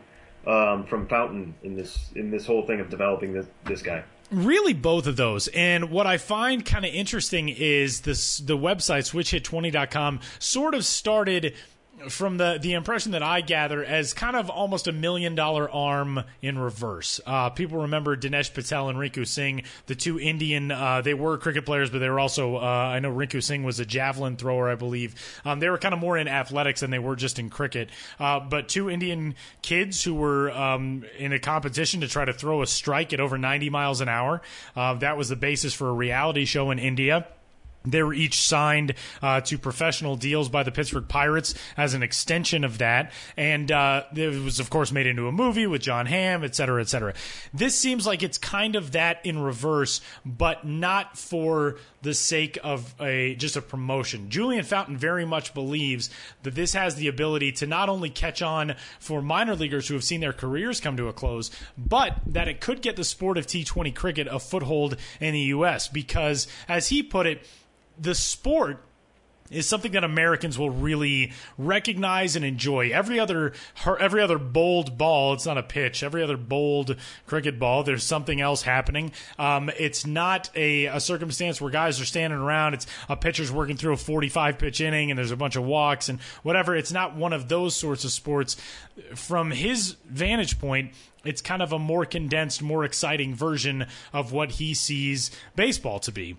[0.48, 4.04] um, from Fountain in this in this whole thing of developing this this guy?
[4.32, 9.04] really both of those and what i find kind of interesting is this the website
[9.04, 11.54] switchhit20.com sort of started
[12.10, 16.24] from the the impression that I gather as kind of almost a million dollar arm
[16.42, 17.20] in reverse.
[17.26, 20.72] Uh, people remember Dinesh Patel and Rinku Singh, the two Indian.
[20.72, 22.58] Uh, they were cricket players, but they were also.
[22.58, 25.16] Uh, I know Rinku Singh was a javelin thrower, I believe.
[25.46, 27.90] Um, they were kind of more in athletics than they were just in cricket.
[28.20, 32.62] Uh, but two Indian kids who were um, in a competition to try to throw
[32.62, 34.42] a strike at over 90 miles an hour.
[34.76, 37.28] Uh, that was the basis for a reality show in India.
[37.84, 42.64] They were each signed uh, to professional deals by the Pittsburgh Pirates as an extension
[42.64, 43.12] of that.
[43.36, 46.82] And uh, it was, of course, made into a movie with Jon Hamm, et cetera,
[46.82, 47.14] et cetera.
[47.54, 52.96] This seems like it's kind of that in reverse, but not for the sake of
[53.00, 54.30] a just a promotion.
[54.30, 56.10] Julian Fountain very much believes
[56.44, 60.04] that this has the ability to not only catch on for minor leaguers who have
[60.04, 63.48] seen their careers come to a close, but that it could get the sport of
[63.48, 65.88] T20 cricket a foothold in the U.S.
[65.88, 67.46] Because, as he put it,
[68.02, 68.84] the sport
[69.52, 72.90] is something that Americans will really recognize and enjoy.
[72.90, 73.54] Every other
[74.00, 76.04] every other bowled ball, it's not a pitch.
[76.04, 76.96] Every other bowled
[77.28, 79.12] cricket ball, there's something else happening.
[79.38, 82.74] Um, it's not a, a circumstance where guys are standing around.
[82.74, 86.10] It's a pitcher's working through a 45 pitch inning and there's a bunch of walks
[86.10, 86.76] and whatever.
[86.76, 88.56] It's not one of those sorts of sports.
[89.16, 90.94] From his vantage point,
[91.26, 96.12] it's kind of a more condensed, more exciting version of what he sees baseball to
[96.12, 96.38] be.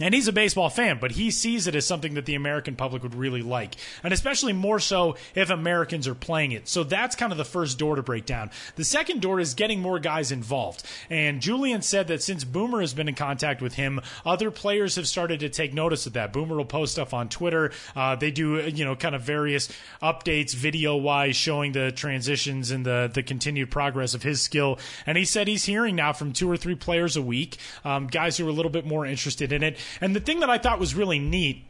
[0.00, 3.04] And he's a baseball fan, but he sees it as something that the American public
[3.04, 3.76] would really like.
[4.02, 6.66] And especially more so if Americans are playing it.
[6.66, 8.50] So that's kind of the first door to break down.
[8.74, 10.82] The second door is getting more guys involved.
[11.08, 15.06] And Julian said that since Boomer has been in contact with him, other players have
[15.06, 16.32] started to take notice of that.
[16.32, 17.70] Boomer will post stuff on Twitter.
[17.94, 19.68] Uh, they do, you know, kind of various
[20.02, 24.78] updates video wise showing the transitions and the, the continued progress of his skill.
[25.06, 28.36] And he said he's hearing now from two or three players a week, um, guys
[28.36, 29.78] who are a little bit more interested in it.
[30.00, 31.64] And the thing that I thought was really neat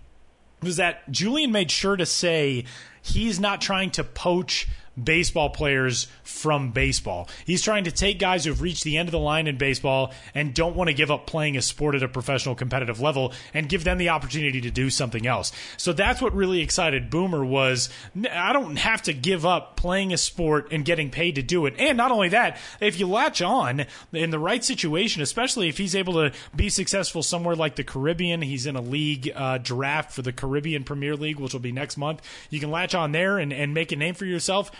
[0.62, 2.64] was that Julian made sure to say
[3.02, 4.66] he's not trying to poach
[5.02, 7.28] baseball players from baseball.
[7.44, 10.54] He's trying to take guys who've reached the end of the line in baseball and
[10.54, 13.84] don't want to give up playing a sport at a professional competitive level and give
[13.84, 15.52] them the opportunity to do something else.
[15.76, 17.88] So that's what really excited Boomer was
[18.30, 21.74] I don't have to give up playing a sport and getting paid to do it.
[21.78, 25.94] And not only that, if you latch on in the right situation, especially if he's
[25.94, 30.22] able to be successful somewhere like the Caribbean, he's in a league uh, draft for
[30.22, 32.22] the Caribbean Premier League, which will be next month.
[32.50, 34.70] You can latch on there and, and make a name for yourself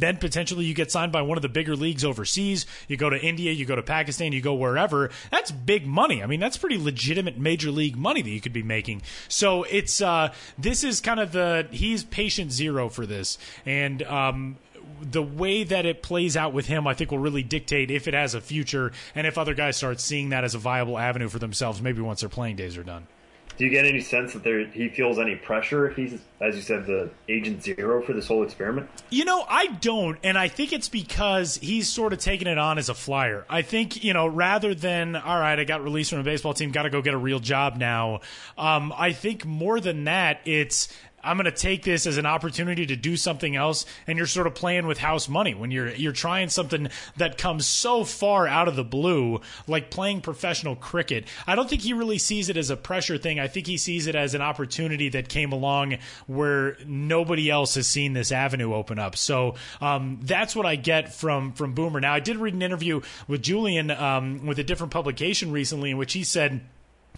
[0.00, 2.66] then potentially you get signed by one of the bigger leagues overseas.
[2.88, 5.10] You go to India, you go to Pakistan, you go wherever.
[5.30, 6.22] That's big money.
[6.22, 9.02] I mean, that's pretty legitimate major league money that you could be making.
[9.28, 14.56] So it's uh, this is kind of the he's patient zero for this, and um,
[15.00, 18.14] the way that it plays out with him, I think, will really dictate if it
[18.14, 21.38] has a future and if other guys start seeing that as a viable avenue for
[21.38, 21.82] themselves.
[21.82, 23.06] Maybe once their playing days are done.
[23.56, 26.62] Do you get any sense that there he feels any pressure if he's, as you
[26.62, 28.88] said, the agent zero for this whole experiment?
[29.08, 32.76] You know, I don't, and I think it's because he's sort of taking it on
[32.76, 33.46] as a flyer.
[33.48, 36.70] I think you know, rather than all right, I got released from a baseball team,
[36.70, 38.20] got to go get a real job now.
[38.58, 40.88] Um, I think more than that, it's
[41.26, 44.46] I'm going to take this as an opportunity to do something else, and you're sort
[44.46, 48.68] of playing with house money when you're you're trying something that comes so far out
[48.68, 51.26] of the blue, like playing professional cricket.
[51.46, 53.40] I don't think he really sees it as a pressure thing.
[53.40, 57.86] I think he sees it as an opportunity that came along where nobody else has
[57.86, 59.16] seen this avenue open up.
[59.16, 62.00] So um, that's what I get from from Boomer.
[62.00, 65.96] Now I did read an interview with Julian um, with a different publication recently in
[65.96, 66.60] which he said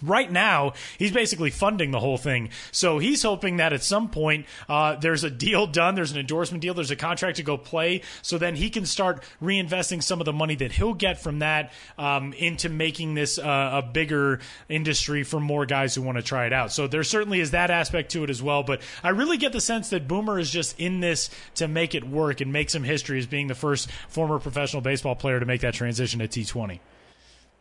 [0.02, 2.50] Right now, he's basically funding the whole thing.
[2.72, 6.62] So he's hoping that at some point uh, there's a deal done, there's an endorsement
[6.62, 10.24] deal, there's a contract to go play, so then he can start reinvesting some of
[10.24, 15.22] the money that he'll get from that um, into making this uh, a bigger industry
[15.22, 16.72] for more guys who want to try it out.
[16.72, 18.62] So there certainly is that aspect to it as well.
[18.62, 22.04] But I really get the sense that Boomer is just in this to make it
[22.04, 25.60] work and make some history as being the first former professional baseball player to make
[25.62, 26.80] that transition to T20.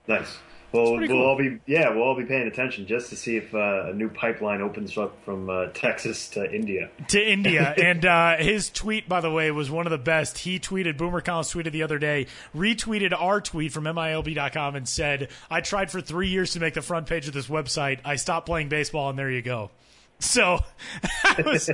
[0.08, 0.38] Nice.
[0.74, 1.26] Well, we'll cool.
[1.26, 4.10] all be yeah, we'll all be paying attention just to see if uh, a new
[4.10, 6.90] pipeline opens up from uh, Texas to India.
[7.08, 10.40] To India, and uh, his tweet, by the way, was one of the best.
[10.40, 15.30] He tweeted, Boomer Collins tweeted the other day, retweeted our tweet from MILB.com and said,
[15.50, 18.00] "I tried for three years to make the front page of this website.
[18.04, 19.72] I stopped playing baseball, and there you go."
[20.20, 20.62] So,
[21.46, 21.70] was,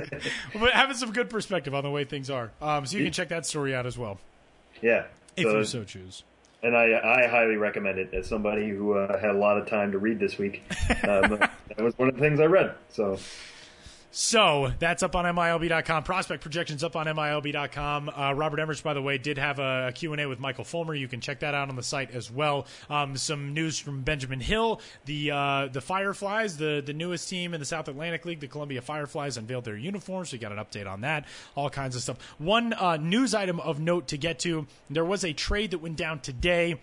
[0.54, 2.50] having some good perspective on the way things are.
[2.60, 4.18] Um, so you can check that story out as well.
[4.82, 6.24] Yeah, if so, you so choose
[6.64, 9.92] and I, I highly recommend it as somebody who uh, had a lot of time
[9.92, 10.62] to read this week.
[11.06, 12.74] Um, that was one of the things I read.
[12.88, 13.18] So
[14.16, 16.04] So that's up on MILB.com.
[16.04, 18.08] Prospect projections up on MILB.com.
[18.08, 20.94] Uh, Robert Emrich, by the way, did have a, a Q&A with Michael Fulmer.
[20.94, 22.68] You can check that out on the site as well.
[22.88, 24.80] Um, some news from Benjamin Hill.
[25.06, 28.82] The uh, the Fireflies, the, the newest team in the South Atlantic League, the Columbia
[28.82, 30.32] Fireflies, unveiled their uniforms.
[30.32, 31.26] You got an update on that.
[31.56, 32.18] All kinds of stuff.
[32.38, 34.68] One uh, news item of note to get to.
[34.88, 36.76] There was a trade that went down today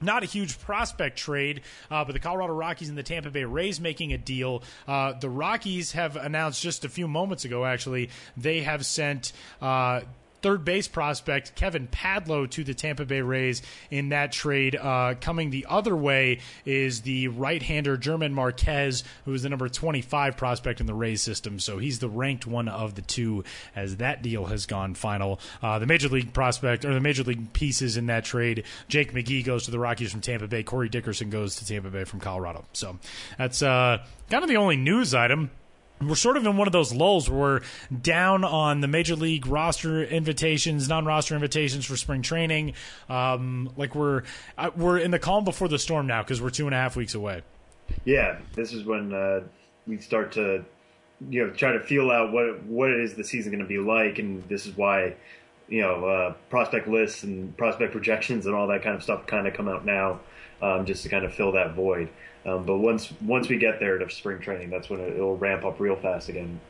[0.00, 3.80] not a huge prospect trade, uh, but the Colorado Rockies and the Tampa Bay Rays
[3.80, 4.62] making a deal.
[4.86, 10.00] Uh, the Rockies have announced just a few moments ago, actually, they have sent uh,
[10.42, 14.76] third base prospect Kevin Padlo to the Tampa Bay Rays in that trade.
[14.76, 20.36] Uh, coming the other way is the right-hander German Marquez, who is the number 25
[20.36, 21.58] prospect in the Rays system.
[21.58, 25.40] So he's the ranked one of the two as that deal has gone final.
[25.62, 29.44] Uh, the major league prospect or the major league pieces in that trade, Jake McGee
[29.44, 30.62] goes to the Rockies from Tampa Bay.
[30.62, 32.64] Corey Dickerson goes to Tampa Bay from Colorado.
[32.72, 32.98] So
[33.38, 35.50] that's uh, kind of the only news item
[36.00, 37.60] we're sort of in one of those lulls where we're
[38.00, 42.74] down on the major league roster invitations, non-roster invitations for spring training.
[43.08, 44.22] Um, like we're
[44.56, 46.96] uh, we're in the calm before the storm now because we're two and a half
[46.96, 47.42] weeks away.
[48.04, 49.40] Yeah, this is when uh,
[49.86, 50.64] we start to
[51.28, 54.18] you know try to feel out what what is the season going to be like,
[54.18, 55.14] and this is why
[55.68, 59.46] you know uh, prospect lists and prospect projections and all that kind of stuff kind
[59.46, 60.20] of come out now,
[60.62, 62.08] um, just to kind of fill that void.
[62.46, 65.64] Um, but once once we get there to spring training, that's when it, will ramp
[65.64, 66.60] up real fast again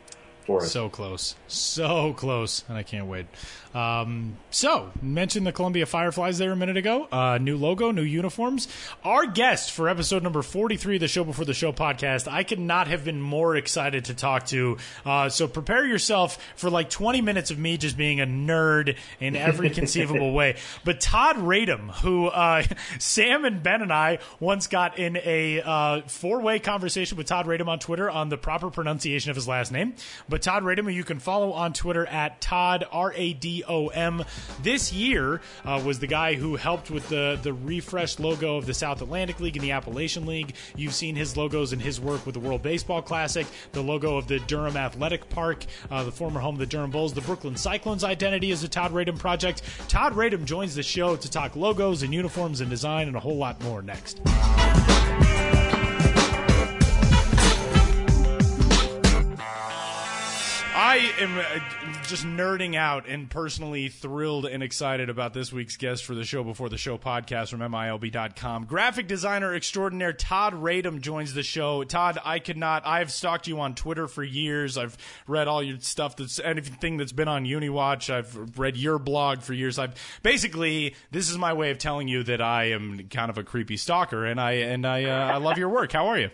[0.44, 0.72] for us.
[0.72, 3.26] So close, so close, and I can't wait.
[3.74, 7.07] Um, so, mentioned the Columbia Fireflies there a minute ago.
[7.12, 8.66] Uh, new logo, new uniforms.
[9.05, 12.59] Our guest for episode number 43 of the Show Before the Show podcast, I could
[12.59, 14.79] not have been more excited to talk to.
[15.07, 19.37] Uh, so, prepare yourself for like 20 minutes of me just being a nerd in
[19.37, 20.57] every conceivable way.
[20.85, 22.64] But Todd Radom, who uh,
[22.98, 27.46] Sam and Ben and I once got in a uh, four way conversation with Todd
[27.46, 29.94] Radom on Twitter on the proper pronunciation of his last name.
[30.31, 34.25] But Todd Radom, you can follow on Twitter at Todd, R A D O M.
[34.62, 38.73] This year uh, was the guy who helped with the the refreshed logo of the
[38.73, 40.55] South Atlantic League and the Appalachian League.
[40.77, 44.29] You've seen his logos and his work with the World Baseball Classic, the logo of
[44.29, 48.05] the Durham Athletic Park, uh, the former home of the Durham Bulls, the Brooklyn Cyclones
[48.05, 49.62] identity is a Todd Radom project.
[49.88, 53.37] Todd Radom joins the show to talk logos and uniforms and design and a whole
[53.37, 54.21] lot more next.
[61.20, 61.42] Am uh,
[62.04, 66.42] just nerding out and personally thrilled and excited about this week's guest for the Show
[66.42, 68.64] Before the Show podcast from MILB.com.
[68.64, 71.85] Graphic designer extraordinaire Todd Radom joins the show.
[71.85, 74.78] Todd, I could not, I've stalked you on Twitter for years.
[74.78, 78.09] I've read all your stuff that's anything that's been on UniWatch.
[78.09, 79.78] I've read your blog for years.
[79.78, 83.44] I've basically, this is my way of telling you that I am kind of a
[83.44, 85.92] creepy stalker and I, and I, uh, I love your work.
[85.92, 86.30] How are you?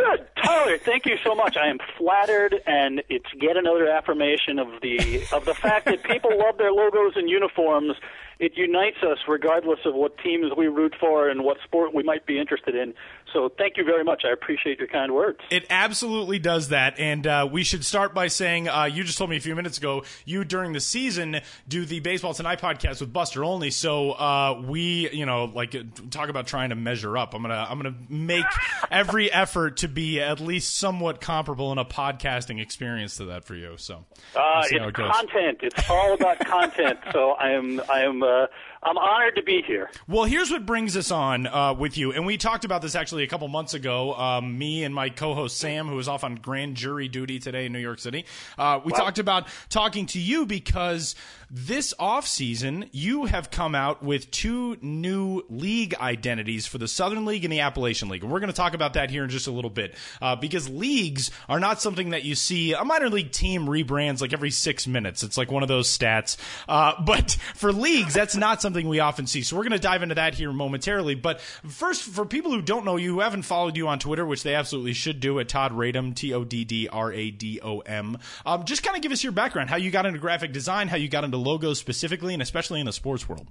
[0.00, 0.78] Good, Tyler.
[0.78, 1.56] Thank you so much.
[1.56, 6.38] I am flattered, and it's yet another affirmation of the of the fact that people
[6.38, 7.94] love their logos and uniforms
[8.40, 12.24] it unites us regardless of what teams we root for and what sport we might
[12.26, 12.94] be interested in.
[13.32, 14.22] So thank you very much.
[14.24, 15.38] I appreciate your kind words.
[15.50, 16.98] It absolutely does that.
[16.98, 19.78] And uh, we should start by saying uh, you just told me a few minutes
[19.78, 23.70] ago you during the season do the Baseball Tonight podcast with Buster Olney.
[23.70, 25.76] So uh, we, you know, like
[26.10, 27.34] talk about trying to measure up.
[27.34, 28.46] I'm gonna I'm gonna make
[28.90, 33.54] every effort to be at least somewhat comparable in a podcasting experience to that for
[33.54, 33.74] you.
[33.76, 35.58] So uh, it's it content.
[35.62, 36.98] It's all about content.
[37.12, 38.46] So I am I am uh,
[38.82, 39.90] I'm honored to be here.
[40.08, 43.24] Well, here's what brings us on uh, with you, and we talked about this actually
[43.24, 44.14] a couple months ago.
[44.14, 47.72] Um, me and my co-host Sam, who is off on grand jury duty today in
[47.72, 48.24] New York City,
[48.56, 51.14] uh, we talked about talking to you because
[51.50, 57.44] this offseason, you have come out with two new league identities for the Southern League
[57.44, 58.22] and the Appalachian League.
[58.22, 60.68] And we're going to talk about that here in just a little bit uh, because
[60.70, 62.72] leagues are not something that you see.
[62.72, 65.24] A minor league team rebrands like every six minutes.
[65.24, 66.36] It's like one of those stats.
[66.68, 69.42] Uh, but for leagues, that's not something we often see.
[69.42, 71.14] So we're going to dive into that here momentarily.
[71.14, 74.42] But first, for people who don't know you, who haven't followed you on Twitter, which
[74.42, 77.80] they absolutely should do at Todd Radom, T O D D R A D O
[77.80, 80.88] M, um, just kind of give us your background, how you got into graphic design,
[80.88, 83.46] how you got into logos specifically, and especially in the sports world?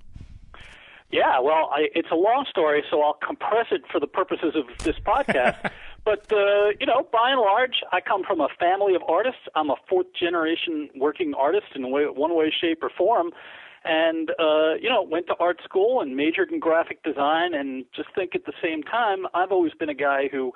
[1.11, 4.65] Yeah, well, I, it's a long story, so I'll compress it for the purposes of
[4.83, 5.71] this podcast.
[6.05, 9.41] but uh, you know, by and large, I come from a family of artists.
[9.55, 13.31] I'm a fourth generation working artist in way, one way, shape, or form,
[13.83, 17.53] and uh, you know, went to art school and majored in graphic design.
[17.53, 20.51] And just think at the same time, I've always been a guy who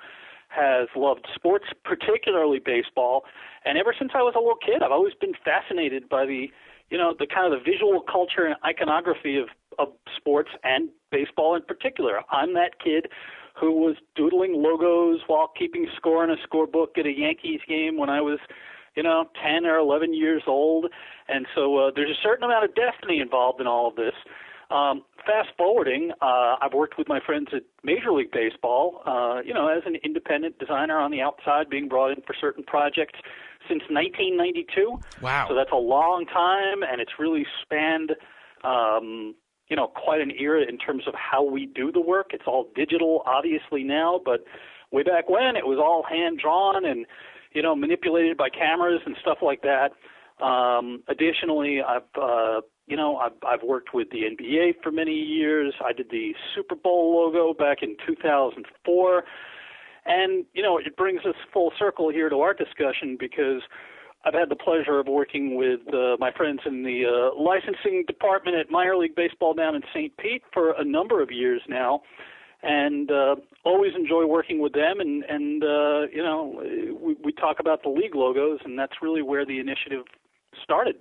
[0.48, 3.24] has loved sports, particularly baseball.
[3.64, 6.48] And ever since I was a little kid, I've always been fascinated by the
[6.90, 11.56] you know, the kind of the visual culture and iconography of, of sports and baseball
[11.56, 12.20] in particular.
[12.30, 13.08] I'm that kid
[13.58, 18.10] who was doodling logos while keeping score in a scorebook at a Yankees game when
[18.10, 18.38] I was,
[18.96, 20.86] you know, 10 or 11 years old.
[21.28, 24.14] And so uh, there's a certain amount of destiny involved in all of this.
[24.70, 29.52] Um, fast forwarding, uh, I've worked with my friends at Major League Baseball, uh, you
[29.52, 33.18] know, as an independent designer on the outside, being brought in for certain projects
[33.68, 34.98] since 1992.
[35.20, 35.46] Wow.
[35.48, 38.12] So that's a long time, and it's really spanned,
[38.64, 39.34] um,
[39.68, 42.30] you know, quite an era in terms of how we do the work.
[42.32, 44.44] It's all digital, obviously now, but
[44.90, 47.06] way back when it was all hand drawn and,
[47.54, 49.92] you know, manipulated by cameras and stuff like that.
[50.44, 55.72] Um, additionally, I've uh, you know I've, I've worked with the NBA for many years.
[55.84, 59.24] I did the Super Bowl logo back in 2004,
[60.06, 63.62] and you know it brings us full circle here to our discussion because
[64.24, 68.56] I've had the pleasure of working with uh, my friends in the uh, licensing department
[68.56, 70.16] at minor league baseball down in St.
[70.16, 72.00] Pete for a number of years now,
[72.64, 75.00] and uh, always enjoy working with them.
[75.00, 76.62] And and uh, you know
[77.00, 80.04] we, we talk about the league logos, and that's really where the initiative
[80.62, 80.96] started.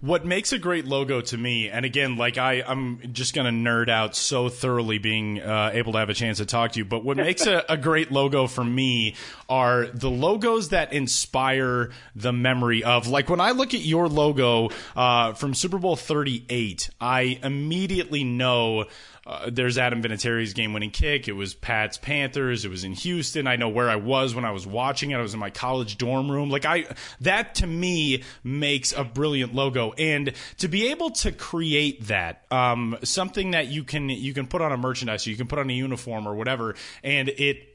[0.00, 3.70] What makes a great logo to me, and again, like I, I'm just going to
[3.70, 6.84] nerd out so thoroughly being uh, able to have a chance to talk to you.
[6.84, 9.14] But what makes a, a, great logo for me
[9.48, 13.06] are the logos that inspire the memory of.
[13.06, 18.84] Like when I look at your logo uh, from Super Bowl 38, I immediately know
[19.26, 21.28] uh, there's Adam Vinatieri's game-winning kick.
[21.28, 22.64] It was Pats Panthers.
[22.64, 23.46] It was in Houston.
[23.46, 25.16] I know where I was when I was watching it.
[25.16, 26.50] I was in my college dorm room.
[26.50, 26.86] Like I,
[27.20, 29.92] that to me makes a brilliant logo.
[29.92, 34.60] And to be able to create that, um, something that you can you can put
[34.60, 37.73] on a merchandise, or you can put on a uniform or whatever, and it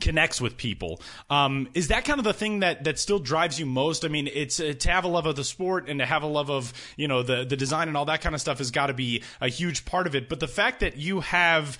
[0.00, 1.00] connects with people.
[1.30, 4.04] Um, is that kind of the thing that that still drives you most?
[4.04, 6.26] I mean, it's uh, to have a love of the sport and to have a
[6.26, 8.86] love of you know the the design and all that kind of stuff has got
[8.86, 10.28] to be a huge part of it.
[10.28, 11.78] But the fact that you have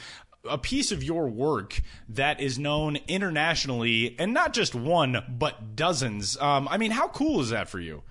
[0.49, 6.37] a piece of your work that is known internationally and not just one but dozens.
[6.41, 8.03] Um, I mean, how cool is that for you?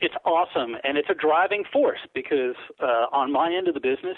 [0.00, 4.16] It's awesome, and it's a driving force because uh, on my end of the business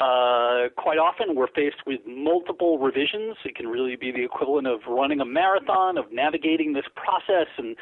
[0.00, 3.36] uh, quite often, we're faced with multiple revisions.
[3.44, 7.76] It can really be the equivalent of running a marathon, of navigating this process, and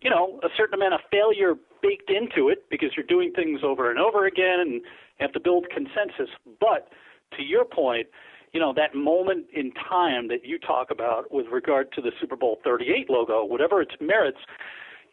[0.00, 3.90] you know, a certain amount of failure baked into it because you're doing things over
[3.90, 4.82] and over again, and
[5.18, 6.28] have to build consensus.
[6.60, 6.88] But
[7.36, 8.08] to your point,
[8.52, 12.36] you know, that moment in time that you talk about with regard to the Super
[12.36, 14.38] Bowl 38 logo, whatever its merits,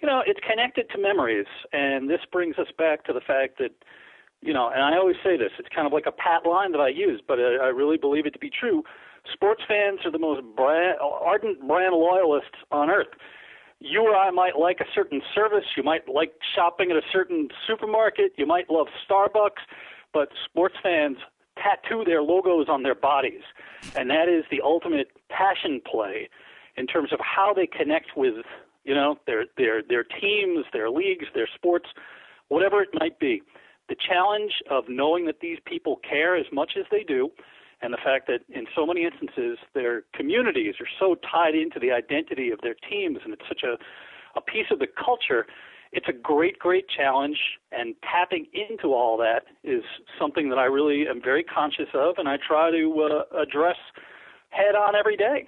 [0.01, 3.71] you know, it's connected to memories, and this brings us back to the fact that
[4.41, 6.81] you know, and I always say this, it's kind of like a pat line that
[6.81, 8.83] I use, but I, I really believe it to be true.
[9.31, 13.07] Sports fans are the most brand, ardent brand loyalists on earth.
[13.79, 17.49] You or I might like a certain service, you might like shopping at a certain
[17.67, 19.61] supermarket, you might love Starbucks,
[20.11, 21.17] but sports fans
[21.57, 23.41] tattoo their logos on their bodies.
[23.95, 26.29] And that is the ultimate passion play
[26.77, 28.45] in terms of how they connect with,
[28.85, 31.89] you know, their their their teams, their leagues, their sports,
[32.47, 33.43] whatever it might be
[33.91, 37.29] the challenge of knowing that these people care as much as they do,
[37.81, 41.91] and the fact that in so many instances their communities are so tied into the
[41.91, 43.73] identity of their teams, and it's such a,
[44.37, 45.45] a piece of the culture.
[45.91, 47.37] It's a great, great challenge,
[47.73, 49.83] and tapping into all that is
[50.17, 53.75] something that I really am very conscious of, and I try to uh, address
[54.51, 55.47] head on every day.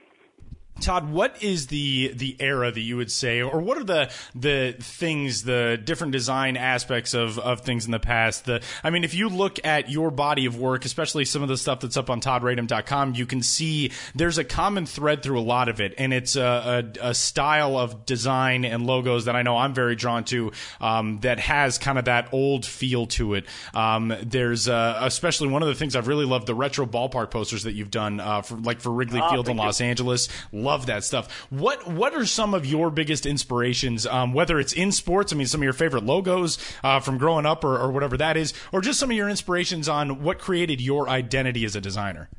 [0.83, 4.75] Todd, what is the the era that you would say, or what are the the
[4.79, 8.45] things, the different design aspects of, of things in the past?
[8.45, 11.57] The I mean, if you look at your body of work, especially some of the
[11.57, 15.69] stuff that's up on ToddRadom.com, you can see there's a common thread through a lot
[15.69, 19.57] of it, and it's a, a, a style of design and logos that I know
[19.57, 20.51] I'm very drawn to.
[20.81, 23.45] Um, that has kind of that old feel to it.
[23.73, 27.63] Um, there's uh, especially one of the things I've really loved the retro ballpark posters
[27.63, 29.85] that you've done, uh, for like for Wrigley oh, Field in Los you.
[29.85, 30.27] Angeles.
[30.51, 31.47] Love that stuff.
[31.49, 34.05] What what are some of your biggest inspirations?
[34.05, 37.45] Um, whether it's in sports, I mean, some of your favorite logos uh, from growing
[37.45, 40.81] up, or, or whatever that is, or just some of your inspirations on what created
[40.81, 42.29] your identity as a designer.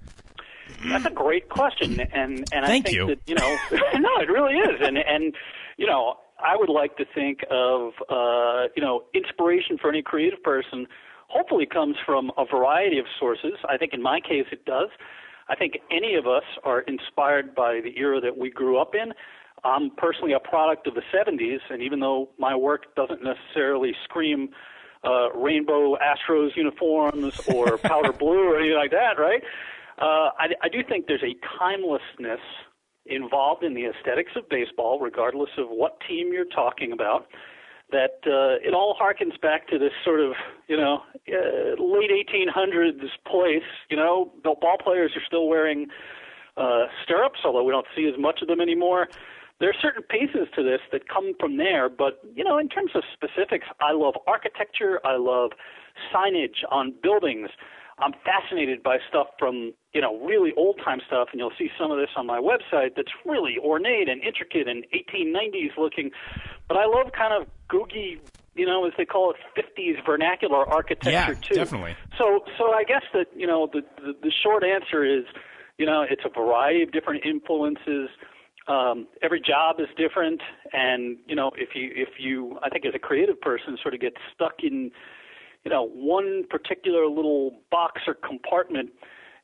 [0.86, 3.06] That's a great question, and and Thank I think you.
[3.06, 3.56] that you know,
[3.98, 5.34] no, it really is, and and
[5.76, 10.42] you know, I would like to think of uh, you know, inspiration for any creative
[10.42, 10.86] person.
[11.28, 13.54] Hopefully, comes from a variety of sources.
[13.68, 14.88] I think in my case, it does.
[15.48, 19.12] I think any of us are inspired by the era that we grew up in.
[19.64, 24.50] I'm personally a product of the 70s, and even though my work doesn't necessarily scream
[25.04, 29.42] uh, rainbow Astros uniforms or powder blue or anything like that, right?
[30.00, 32.40] Uh, I, I do think there's a timelessness
[33.06, 37.26] involved in the aesthetics of baseball, regardless of what team you're talking about
[37.94, 40.32] that uh, it all harkens back to this sort of,
[40.66, 43.62] you know, uh, late 1800s place.
[43.88, 45.86] You know, ball players are still wearing
[46.56, 49.06] uh, stirrups, although we don't see as much of them anymore.
[49.60, 52.90] There are certain pieces to this that come from there, but you know, in terms
[52.96, 55.00] of specifics, I love architecture.
[55.04, 55.52] I love
[56.12, 57.50] signage on buildings.
[57.98, 61.90] I'm fascinated by stuff from you know really old time stuff, and you'll see some
[61.90, 62.96] of this on my website.
[62.96, 66.10] That's really ornate and intricate and 1890s looking.
[66.68, 68.18] But I love kind of googie,
[68.54, 71.54] you know, as they call it, 50s vernacular architecture yeah, too.
[71.54, 71.96] definitely.
[72.18, 75.24] So so I guess that you know the, the the short answer is,
[75.78, 78.08] you know, it's a variety of different influences.
[78.66, 80.40] Um, every job is different,
[80.72, 84.00] and you know, if you if you, I think as a creative person, sort of
[84.00, 84.90] get stuck in
[85.64, 88.90] you know, one particular little box or compartment,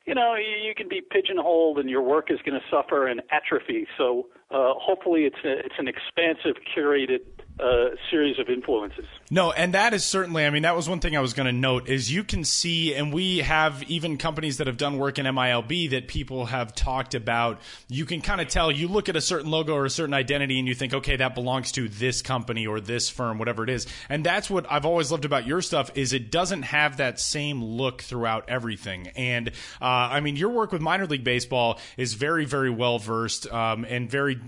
[0.05, 3.21] you know, you you can be pigeonholed and your work is going to suffer an
[3.31, 3.87] atrophy.
[3.97, 7.21] So uh, hopefully it's a, it's an expansive, curated
[7.61, 9.05] uh, series of influences.
[9.29, 10.45] No, and that is certainly.
[10.45, 12.95] I mean, that was one thing I was going to note is you can see,
[12.95, 17.13] and we have even companies that have done work in MILB that people have talked
[17.13, 17.59] about.
[17.87, 18.71] You can kind of tell.
[18.71, 21.35] You look at a certain logo or a certain identity, and you think, okay, that
[21.35, 23.85] belongs to this company or this firm, whatever it is.
[24.09, 27.63] And that's what I've always loved about your stuff is it doesn't have that same
[27.63, 29.07] look throughout everything.
[29.09, 29.49] And
[29.81, 33.85] uh, I mean, your work with minor league baseball is very, very well versed um,
[33.85, 34.40] and very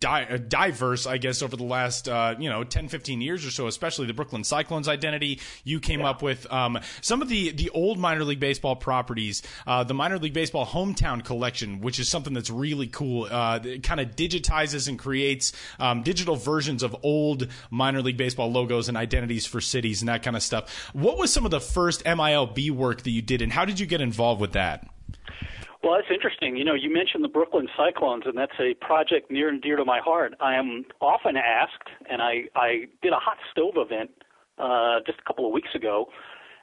[0.00, 2.08] di- uh, diverse, I guess, over the last.
[2.08, 5.40] Uh, you know 10, 15 years or so, especially the Brooklyn Cyclones identity.
[5.64, 6.10] You came yeah.
[6.10, 10.18] up with um, some of the the old minor league baseball properties, uh, the minor
[10.18, 13.28] league baseball hometown collection, which is something that's really cool.
[13.30, 18.50] Uh, it kind of digitizes and creates um, digital versions of old minor league baseball
[18.50, 20.90] logos and identities for cities and that kind of stuff.
[20.92, 23.86] What was some of the first MILB work that you did, and how did you
[23.86, 24.88] get involved with that?
[25.86, 26.56] Well, that's interesting.
[26.56, 29.84] You know, you mentioned the Brooklyn Cyclones, and that's a project near and dear to
[29.84, 30.34] my heart.
[30.40, 34.10] I am often asked, and I, I did a hot stove event
[34.58, 36.06] uh, just a couple of weeks ago,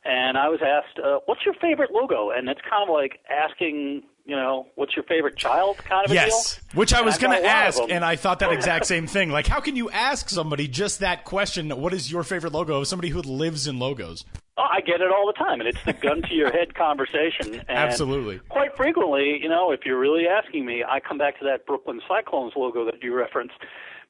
[0.06, 4.04] and I was asked, uh, "What's your favorite logo?" And it's kind of like asking,
[4.26, 6.80] you know, "What's your favorite child?" kind of a yes, deal.
[6.80, 9.30] which I was going to ask, and I thought that exact same thing.
[9.30, 11.70] Like, how can you ask somebody just that question?
[11.70, 14.26] What is your favorite logo of somebody who lives in logos?
[14.56, 17.62] Oh, I get it all the time, and it's the gun to your head conversation.
[17.74, 18.40] And Absolutely.
[18.50, 22.02] Quite frequently, you know, if you're really asking me, I come back to that Brooklyn
[22.08, 23.56] Cyclones logo that you referenced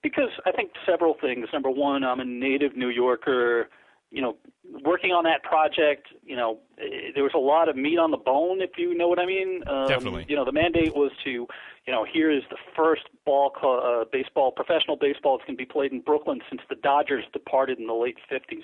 [0.02, 1.48] because I think several things.
[1.54, 3.70] Number one, I'm a native New Yorker.
[4.14, 4.38] You know,
[4.86, 8.62] working on that project, you know, there was a lot of meat on the bone,
[8.62, 9.64] if you know what I mean.
[9.68, 10.26] Um, Definitely.
[10.30, 14.52] You know, the mandate was to, you know, here is the first ball, uh, baseball,
[14.52, 17.94] professional baseball that's going to be played in Brooklyn since the Dodgers departed in the
[17.94, 18.64] late 50s.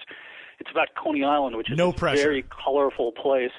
[0.60, 3.52] It's about Coney Island, which is no a very colorful place.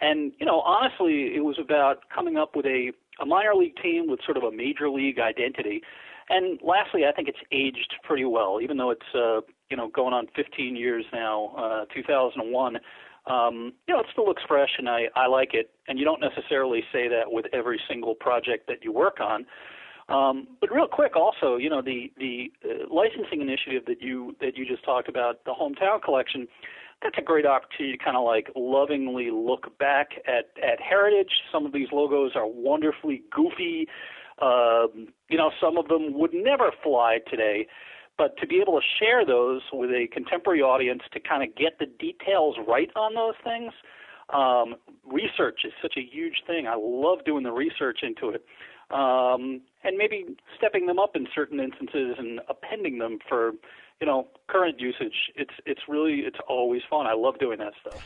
[0.00, 4.08] And you know, honestly, it was about coming up with a a minor league team
[4.08, 5.82] with sort of a major league identity.
[6.30, 9.40] And lastly, I think it's aged pretty well, even though it's uh,
[9.70, 12.78] you know going on 15 years now, uh, 2001.
[13.26, 15.70] Um, you know, it still looks fresh, and I I like it.
[15.86, 19.46] And you don't necessarily say that with every single project that you work on.
[20.08, 24.56] Um, but real quick, also, you know, the the uh, licensing initiative that you that
[24.56, 26.48] you just talked about, the hometown collection,
[27.02, 31.30] that's a great opportunity to kind of like lovingly look back at at heritage.
[31.52, 33.86] Some of these logos are wonderfully goofy.
[34.40, 37.66] Um, you know, some of them would never fly today.
[38.18, 41.78] But to be able to share those with a contemporary audience to kind of get
[41.78, 43.72] the details right on those things,
[44.34, 44.74] um,
[45.06, 46.66] research is such a huge thing.
[46.66, 48.44] I love doing the research into it
[48.90, 50.24] um, and maybe
[50.56, 53.52] stepping them up in certain instances and appending them for
[54.00, 57.06] you know current usage it's it's really it's always fun.
[57.06, 58.02] I love doing that stuff.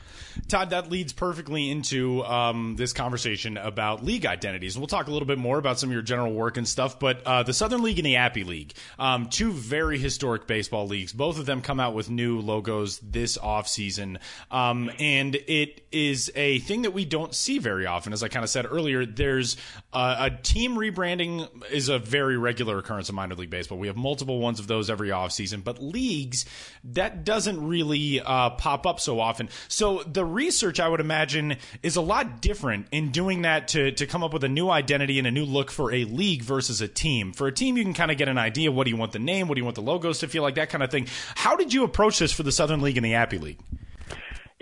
[0.49, 4.77] Todd that leads perfectly into um, this conversation about league identities.
[4.77, 7.23] We'll talk a little bit more about some of your general work and stuff but
[7.25, 11.13] uh, the southern league and the appy league um, two very historic baseball leagues.
[11.13, 14.19] Both of them come out with new logos this offseason.
[14.51, 18.13] Um, and it is a thing that we don't see very often.
[18.13, 19.57] As i kind of said earlier there's
[19.93, 23.79] uh, a team rebranding is a very regular occurrence in minor league baseball.
[23.79, 26.47] We have multiple ones of those every offseason but leagues,
[26.85, 29.49] that doesn't really uh, pop up so often.
[29.69, 34.07] So the research, I would imagine, is a lot different in doing that to, to
[34.07, 36.89] come up with a new identity and a new look for a league versus a
[36.89, 37.33] team.
[37.33, 39.19] For a team, you can kind of get an idea what do you want the
[39.19, 41.07] name, what do you want the logos to feel like, that kind of thing.
[41.35, 43.59] How did you approach this for the Southern League and the Appy League?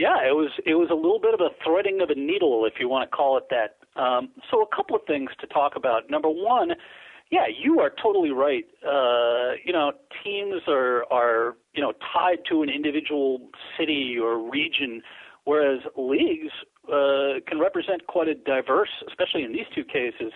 [0.00, 2.80] Yeah, it was it was a little bit of a threading of a needle, if
[2.80, 3.76] you want to call it that.
[4.00, 6.08] Um, so a couple of things to talk about.
[6.08, 6.70] Number one,
[7.30, 8.64] yeah, you are totally right.
[8.84, 9.92] Uh, you know,
[10.24, 15.02] teams are are you know tied to an individual city or region,
[15.44, 16.52] whereas leagues
[16.88, 20.32] uh, can represent quite a diverse, especially in these two cases,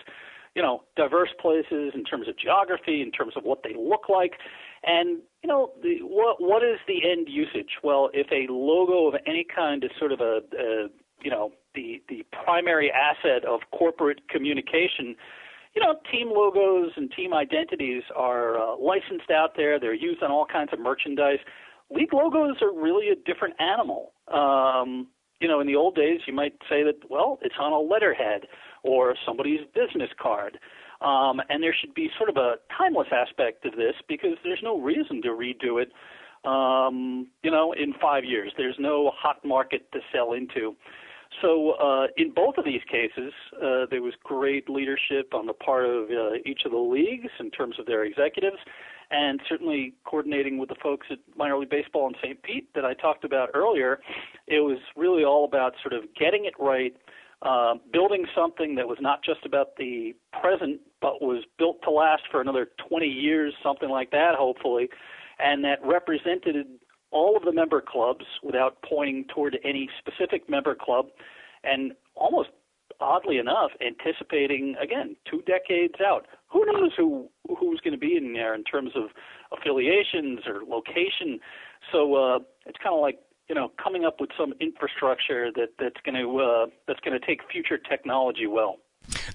[0.55, 4.33] you know, diverse places in terms of geography, in terms of what they look like,
[4.83, 7.71] and you know, the, what what is the end usage?
[7.83, 10.87] Well, if a logo of any kind is sort of a, a
[11.21, 15.17] you know the the primary asset of corporate communication
[15.75, 19.79] you know, team logos and team identities are uh, licensed out there.
[19.79, 21.39] They're used on all kinds of merchandise.
[21.91, 24.13] League logos are really a different animal.
[24.33, 25.07] Um,
[25.41, 28.47] you know, in the old days, you might say that, well, it's on a letterhead
[28.83, 30.57] or somebody's business card.
[31.01, 34.79] Um, and there should be sort of a timeless aspect of this because there's no
[34.79, 35.91] reason to redo it,
[36.45, 38.53] um, you know, in five years.
[38.57, 40.75] There's no hot market to sell into.
[41.41, 45.85] So uh, in both of these cases, uh, there was great leadership on the part
[45.85, 48.57] of uh, each of the leagues in terms of their executives,
[49.11, 52.41] and certainly coordinating with the folks at minor league baseball in St.
[52.43, 53.99] Pete that I talked about earlier.
[54.47, 56.95] It was really all about sort of getting it right
[57.41, 62.23] uh, building something that was not just about the present, but was built to last
[62.31, 64.89] for another 20 years, something like that, hopefully,
[65.37, 66.65] and that represented
[67.11, 71.07] all of the member clubs without pointing toward any specific member club,
[71.63, 72.49] and almost
[72.99, 76.27] oddly enough, anticipating again two decades out.
[76.51, 77.29] Who knows who
[77.59, 79.09] who's going to be in there in terms of
[79.57, 81.39] affiliations or location?
[81.91, 86.01] So uh, it's kind of like you know, coming up with some infrastructure that that's
[86.03, 88.77] going to uh, that's going to take future technology well.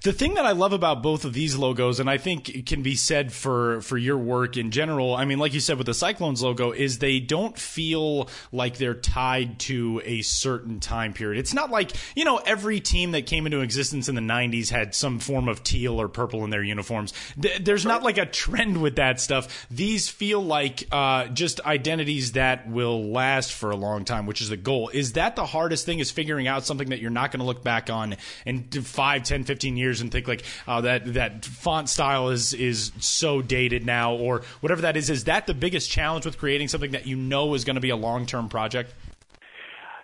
[0.02, 2.82] The thing that I love about both of these logos, and I think it can
[2.82, 5.94] be said for for your work in general, I mean, like you said with the
[5.94, 11.38] Cyclones logo, is they don't feel like they're tied to a certain time period.
[11.38, 14.94] It's not like you know every team that came into existence in the '90s had
[14.94, 17.12] some form of teal or purple in their uniforms.
[17.36, 19.66] There's not like a trend with that stuff.
[19.70, 24.48] These feel like uh, just identities that will last for a long time, which is
[24.48, 24.90] the goal.
[24.92, 25.98] Is that the hardest thing?
[25.98, 28.16] Is figuring out something that you're not going to look back on
[28.46, 32.54] in 5, 10, 15 15 years and think like oh, that that font style is
[32.54, 36.66] is so dated now or whatever that is is that the biggest challenge with creating
[36.66, 38.94] something that you know is going to be a long-term project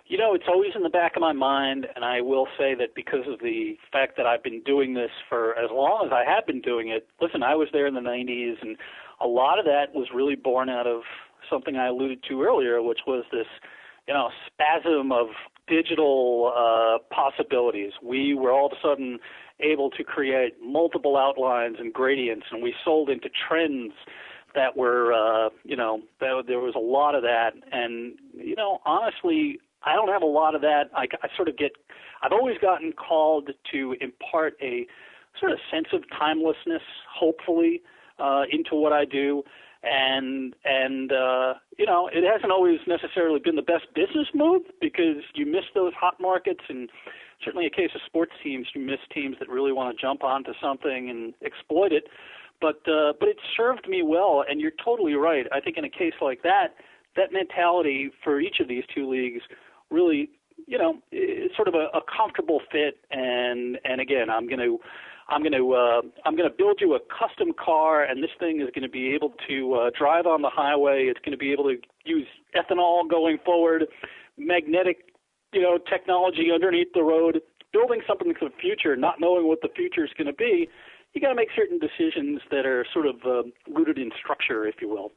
[0.09, 2.95] you know, it's always in the back of my mind, and I will say that
[2.95, 6.47] because of the fact that I've been doing this for as long as I have
[6.47, 7.05] been doing it.
[7.19, 8.77] Listen, I was there in the 90s, and
[9.19, 11.01] a lot of that was really born out of
[11.49, 13.47] something I alluded to earlier, which was this,
[14.07, 15.27] you know, spasm of
[15.67, 17.91] digital uh, possibilities.
[18.01, 19.19] We were all of a sudden
[19.59, 23.93] able to create multiple outlines and gradients, and we sold into trends
[24.55, 27.51] that were, uh, you know, that, there was a lot of that.
[27.71, 30.85] And, you know, honestly, I don't have a lot of that.
[30.95, 31.71] I, I sort of get,
[32.23, 34.87] I've always gotten called to impart a
[35.39, 36.81] sort of sense of timelessness,
[37.13, 37.81] hopefully,
[38.19, 39.43] uh, into what I do.
[39.83, 45.21] And and uh, you know, it hasn't always necessarily been the best business move because
[45.35, 46.89] you miss those hot markets and
[47.43, 48.67] certainly a case of sports teams.
[48.73, 52.05] You miss teams that really want to jump onto something and exploit it.
[52.59, 55.45] But uh, but it served me well, and you're totally right.
[55.51, 56.75] I think in a case like that,
[57.15, 59.41] that mentality for each of these two leagues
[59.91, 60.29] really,
[60.65, 62.97] you know, is sort of a, a comfortable fit.
[63.11, 64.79] And and again, I'm going to.
[65.29, 68.61] I'm going to uh, I'm going to build you a custom car, and this thing
[68.61, 71.07] is going to be able to uh, drive on the highway.
[71.09, 71.75] It's going to be able to
[72.05, 72.25] use
[72.55, 73.87] ethanol going forward,
[74.37, 75.16] magnetic
[75.53, 77.41] you know, technology underneath the road,
[77.71, 80.67] building something for the future, not knowing what the future is going to be,
[81.13, 83.43] you got to make certain decisions that are sort of uh,
[83.73, 85.11] rooted in structure, if you will.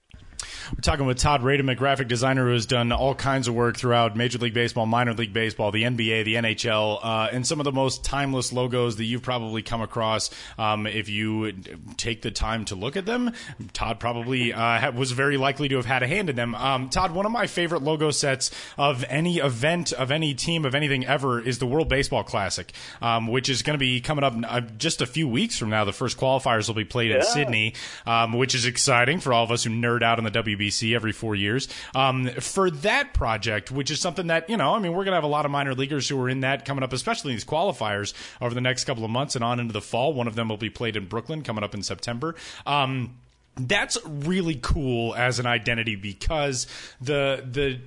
[0.73, 3.77] We're talking with Todd Radom, a graphic designer who has done all kinds of work
[3.77, 7.65] throughout Major League Baseball, minor league baseball, the NBA, the NHL, uh, and some of
[7.65, 10.31] the most timeless logos that you've probably come across.
[10.59, 11.53] Um, if you
[11.97, 13.33] take the time to look at them,
[13.73, 16.55] Todd probably uh, was very likely to have had a hand in them.
[16.55, 20.75] Um, Todd, one of my favorite logo sets of any event, of any team, of
[20.75, 24.35] anything ever is the World Baseball Classic, um, which is going to be coming up
[24.49, 25.85] uh, just a few weeks from now.
[25.85, 27.17] The first qualifiers will be played yeah.
[27.17, 27.75] in Sydney,
[28.07, 30.95] um, which is exciting for all of us who nerd out on the WBC WBC
[30.95, 31.69] every four years.
[31.95, 35.17] Um, for that project, which is something that, you know, I mean, we're going to
[35.17, 38.15] have a lot of minor leaguers who are in that coming up, especially these qualifiers
[38.41, 40.13] over the next couple of months and on into the fall.
[40.13, 42.35] One of them will be played in Brooklyn coming up in September.
[42.67, 43.17] Um,
[43.57, 46.67] that's really cool as an identity because
[47.01, 47.81] the the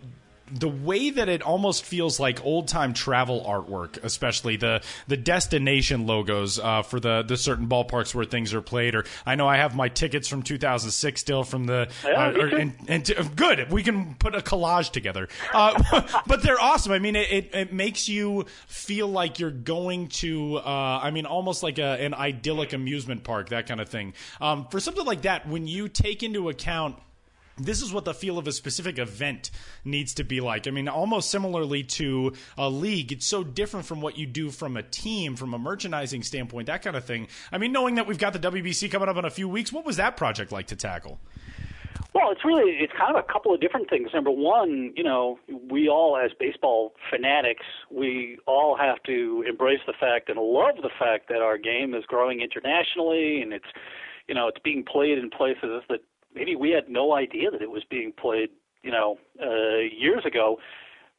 [0.54, 6.06] the way that it almost feels like old time travel artwork, especially the the destination
[6.06, 8.96] logos uh, for the the certain ballparks where things are played.
[8.96, 12.48] Or I know I have my tickets from 2006 still from the yeah, uh, or,
[12.48, 13.72] and, and good.
[13.72, 16.92] We can put a collage together, uh, but they're awesome.
[16.92, 20.58] I mean, it, it, it makes you feel like you're going to.
[20.58, 24.14] Uh, I mean, almost like a, an idyllic amusement park, that kind of thing.
[24.40, 26.98] Um, for something like that, when you take into account
[27.58, 29.52] this is what the feel of a specific event
[29.86, 30.68] needs to be like.
[30.68, 34.78] I mean, almost similarly to a league, it's so different from what you do from
[34.78, 37.28] a team, from a merchandising standpoint, that kind of thing.
[37.52, 39.86] I mean, knowing that we've got the WBC coming up in a few weeks, what
[39.86, 41.20] was that project like to tackle?
[42.14, 44.10] Well, it's really it's kind of a couple of different things.
[44.14, 45.40] Number one, you know,
[45.70, 50.92] we all as baseball fanatics, we all have to embrace the fact and love the
[51.00, 53.66] fact that our game is growing internationally and it's
[54.28, 56.00] you know, it's being played in places that
[56.36, 58.50] maybe we had no idea that it was being played,
[58.84, 60.60] you know, uh years ago.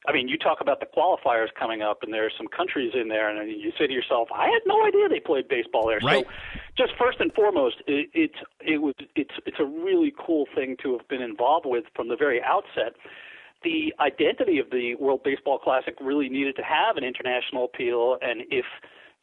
[0.07, 3.09] I mean, you talk about the qualifiers coming up, and there are some countries in
[3.09, 6.27] there, and you say to yourself, "I had no idea they played baseball there." Right.
[6.27, 6.31] So,
[6.77, 10.93] just first and foremost, it, it's it was it's it's a really cool thing to
[10.97, 12.97] have been involved with from the very outset.
[13.63, 18.43] The identity of the World Baseball Classic really needed to have an international appeal, and
[18.51, 18.67] if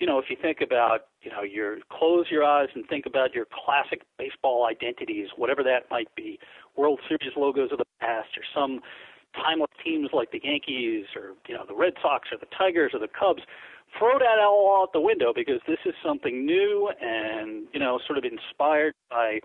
[0.02, 3.36] you know, if you think about, you know, your close your eyes and think about
[3.36, 6.40] your classic baseball identities, whatever that might be,
[6.76, 8.80] World Series logos of the past, or some
[9.36, 13.00] timeless teams like the Yankees or you know the Red Sox or the Tigers or
[13.00, 13.44] the Cubs,
[13.98, 18.18] throw that all out the window because this is something new and you know sort
[18.18, 19.40] of inspired by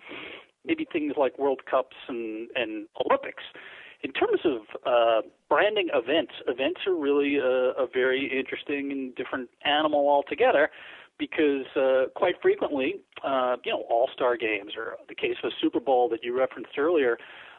[0.64, 3.44] maybe things like World Cups and and Olympics.
[4.02, 9.48] In terms of uh, branding events, events are really a, a very interesting and different
[9.64, 10.70] animal altogether
[11.18, 15.80] because uh, quite frequently, uh, you know, all-star games or the case of a Super
[15.80, 17.16] Bowl that you referenced earlier,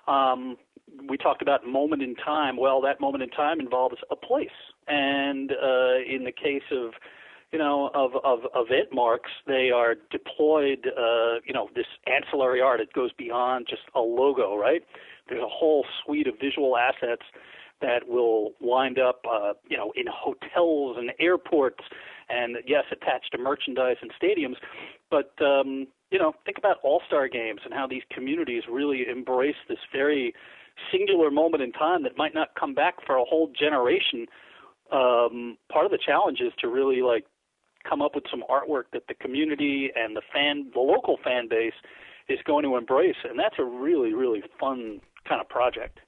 [0.07, 0.57] um,
[1.09, 2.57] we talked about moment in time.
[2.57, 4.49] Well, that moment in time involves a place,
[4.87, 6.93] and uh, in the case of
[7.51, 10.87] you know of, of event marks, they are deployed.
[10.97, 12.79] Uh, you know, this ancillary art.
[12.79, 14.81] It goes beyond just a logo, right?
[15.29, 17.23] There's a whole suite of visual assets
[17.81, 21.83] that will wind up, uh, you know, in hotels and airports,
[22.29, 24.55] and yes, attached to merchandise and stadiums.
[25.11, 29.79] But um, you know, think about all-star games and how these communities really embrace this
[29.91, 30.33] very
[30.91, 34.25] singular moment in time that might not come back for a whole generation.
[34.91, 37.25] Um, part of the challenge is to really like
[37.87, 41.73] come up with some artwork that the community and the fan, the local fan base,
[42.29, 45.99] is going to embrace, and that's a really, really fun kind of project.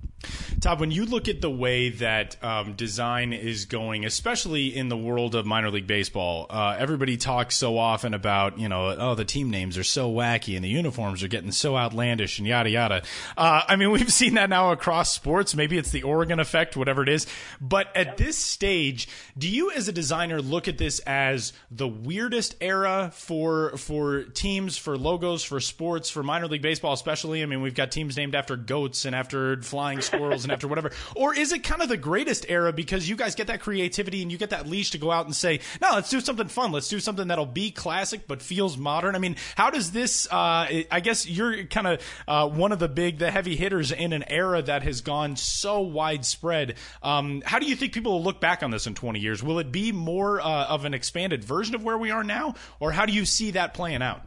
[0.59, 4.97] Todd, when you look at the way that um, design is going, especially in the
[4.97, 9.23] world of minor league baseball, uh, everybody talks so often about, you know, oh, the
[9.23, 13.03] team names are so wacky and the uniforms are getting so outlandish and yada yada.
[13.37, 15.55] Uh, I mean, we've seen that now across sports.
[15.55, 17.25] Maybe it's the Oregon effect, whatever it is.
[17.61, 19.07] But at this stage,
[19.37, 24.77] do you, as a designer, look at this as the weirdest era for for teams,
[24.77, 27.43] for logos, for sports, for minor league baseball, especially?
[27.43, 30.91] I mean, we've got teams named after goats and after flying squirrels after whatever.
[31.15, 34.31] Or is it kind of the greatest era because you guys get that creativity and
[34.31, 36.71] you get that leash to go out and say, no, let's do something fun.
[36.71, 39.15] Let's do something that'll be classic but feels modern.
[39.15, 40.27] I mean, how does this?
[40.27, 44.13] Uh, I guess you're kind of uh, one of the big, the heavy hitters in
[44.13, 46.75] an era that has gone so widespread.
[47.03, 49.43] Um, how do you think people will look back on this in 20 years?
[49.43, 52.91] Will it be more uh, of an expanded version of where we are now, or
[52.91, 54.21] how do you see that playing out?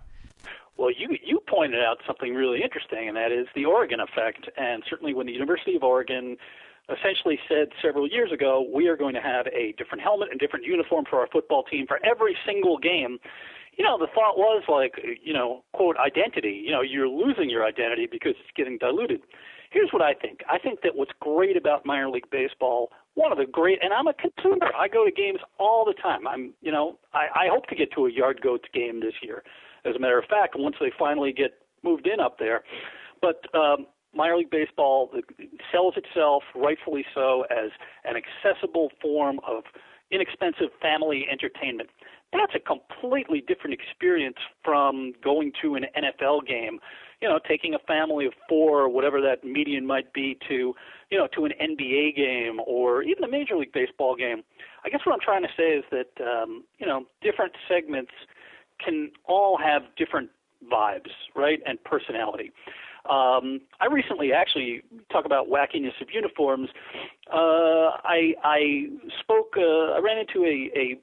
[0.77, 1.17] Well, you
[1.53, 4.49] pointed out something really interesting, and that is the Oregon effect.
[4.57, 6.37] And certainly, when the University of Oregon
[6.89, 10.65] essentially said several years ago, we are going to have a different helmet and different
[10.65, 13.19] uniform for our football team for every single game.
[13.77, 16.63] You know, the thought was like, you know, quote, identity.
[16.65, 19.21] You know, you're losing your identity because it's getting diluted.
[19.71, 20.41] Here's what I think.
[20.51, 24.07] I think that what's great about minor league baseball, one of the great, and I'm
[24.07, 24.71] a consumer.
[24.79, 26.27] I go to games all the time.
[26.29, 29.43] I'm, you know, I, I hope to get to a Yard Goats game this year.
[29.85, 31.53] As a matter of fact, once they finally get
[31.83, 32.63] moved in up there,
[33.21, 35.11] but um, minor league baseball
[35.71, 37.71] sells itself, rightfully so, as
[38.05, 39.65] an accessible form of
[40.11, 41.89] inexpensive family entertainment.
[42.33, 46.79] That's a completely different experience from going to an NFL game,
[47.21, 50.75] you know, taking a family of four or whatever that median might be to,
[51.11, 54.43] you know, to an NBA game or even a Major League Baseball game.
[54.85, 58.13] I guess what I'm trying to say is that, um, you know, different segments
[58.85, 60.31] can all have different
[60.71, 62.53] vibes, right, and personality.
[63.09, 66.69] Um, I recently actually talk about wackiness of uniforms.
[67.33, 68.87] Uh, I, I
[69.21, 69.55] spoke.
[69.57, 71.01] Uh, I ran into a, a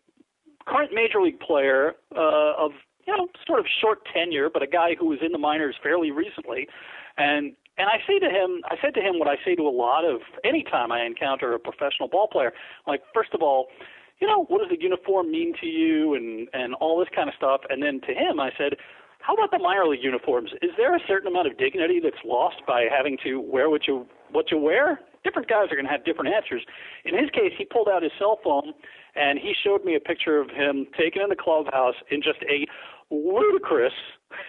[0.66, 2.72] current major league player uh, of
[3.06, 6.12] you know sort of short tenure, but a guy who was in the minors fairly
[6.12, 6.68] recently,
[7.18, 9.72] and and I say to him, I said to him what I say to a
[9.72, 12.54] lot of anytime I encounter a professional ball player.
[12.88, 13.68] Like first of all,
[14.20, 17.36] you know, what does the uniform mean to you, and and all this kind of
[17.36, 17.62] stuff.
[17.70, 18.76] And then to him, I said,
[19.20, 20.52] how about the minor league uniforms?
[20.62, 24.08] Is there a certain amount of dignity that's lost by having to wear what you
[24.32, 25.00] what you wear?
[25.24, 26.64] Different guys are going to have different answers.
[27.04, 28.74] In his case, he pulled out his cell phone
[29.16, 32.66] and he showed me a picture of him taken in the clubhouse in just a
[33.14, 33.94] ludicrous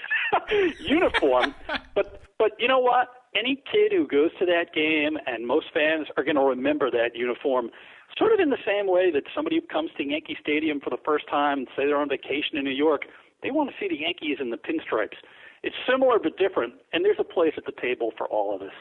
[0.80, 1.54] uniform.
[1.94, 3.08] but but you know what?
[3.36, 7.14] Any kid who goes to that game, and most fans are going to remember that
[7.14, 7.70] uniform
[8.18, 11.00] sort of in the same way that somebody who comes to Yankee Stadium for the
[11.04, 13.02] first time, say they're on vacation in New York,
[13.42, 15.16] they want to see the Yankees in the pinstripes.
[15.62, 18.74] it's similar but different, and there's a place at the table for all of us.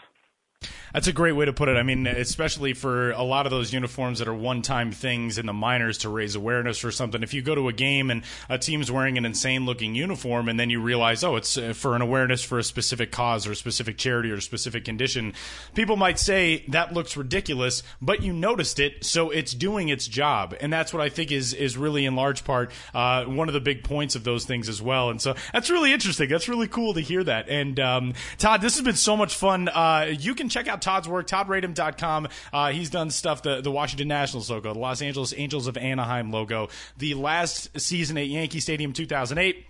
[0.93, 1.77] That's a great way to put it.
[1.77, 5.45] I mean, especially for a lot of those uniforms that are one time things in
[5.45, 7.23] the minors to raise awareness for something.
[7.23, 10.59] If you go to a game and a team's wearing an insane looking uniform and
[10.59, 13.55] then you realize, oh, it's uh, for an awareness for a specific cause or a
[13.55, 15.33] specific charity or a specific condition,
[15.75, 20.55] people might say that looks ridiculous, but you noticed it, so it's doing its job.
[20.59, 23.61] And that's what I think is, is really in large part uh, one of the
[23.61, 25.09] big points of those things as well.
[25.09, 26.29] And so that's really interesting.
[26.29, 27.49] That's really cool to hear that.
[27.49, 29.69] And um, Todd, this has been so much fun.
[29.69, 32.27] Uh, you can check out Todd's work, ToddRadom.com.
[32.51, 36.31] Uh, he's done stuff, the, the Washington Nationals logo, the Los Angeles Angels of Anaheim
[36.31, 39.65] logo, the last season at Yankee Stadium 2008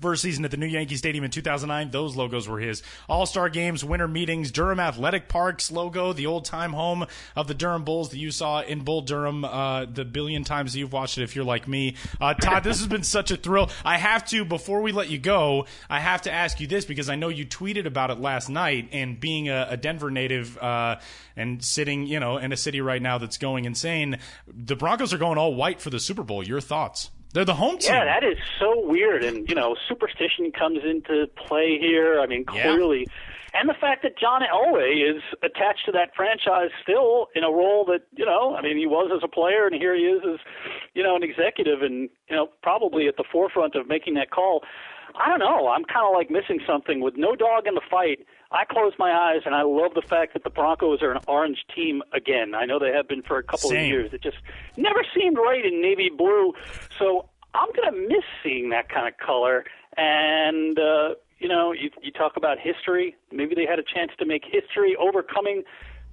[0.00, 1.90] first season at the new Yankee Stadium in 2009.
[1.90, 2.82] Those logos were his.
[3.08, 7.54] All Star games, winter meetings, Durham Athletic Parks logo, the old time home of the
[7.54, 11.22] Durham Bulls that you saw in Bull Durham uh, the billion times you've watched it
[11.22, 11.96] if you're like me.
[12.20, 13.70] Uh, Todd, this has been such a thrill.
[13.84, 17.08] I have to, before we let you go, I have to ask you this because
[17.08, 20.98] I know you tweeted about it last night and being a, a Denver native uh,
[21.36, 25.18] and sitting, you know, in a city right now that's going insane, the Broncos are
[25.18, 26.42] going all white for the Super Bowl.
[26.42, 27.10] Your thoughts?
[27.32, 27.94] They're the home team.
[27.94, 32.20] Yeah, that is so weird, and you know, superstition comes into play here.
[32.20, 33.60] I mean, clearly, yeah.
[33.60, 37.84] and the fact that John Elway is attached to that franchise still in a role
[37.86, 40.40] that you know, I mean, he was as a player, and here he is as
[40.94, 44.62] you know an executive, and you know, probably at the forefront of making that call.
[45.18, 45.68] I don't know.
[45.68, 48.20] I'm kind of like missing something with no dog in the fight.
[48.50, 51.64] I close my eyes and I love the fact that the Broncos are an orange
[51.74, 52.54] team again.
[52.54, 53.80] I know they have been for a couple Same.
[53.80, 54.12] of years.
[54.14, 54.38] It just
[54.76, 56.54] never seemed right in navy blue.
[56.98, 59.64] So I'm going to miss seeing that kind of color.
[59.96, 63.16] And, uh, you know, you, you talk about history.
[63.30, 65.64] Maybe they had a chance to make history overcoming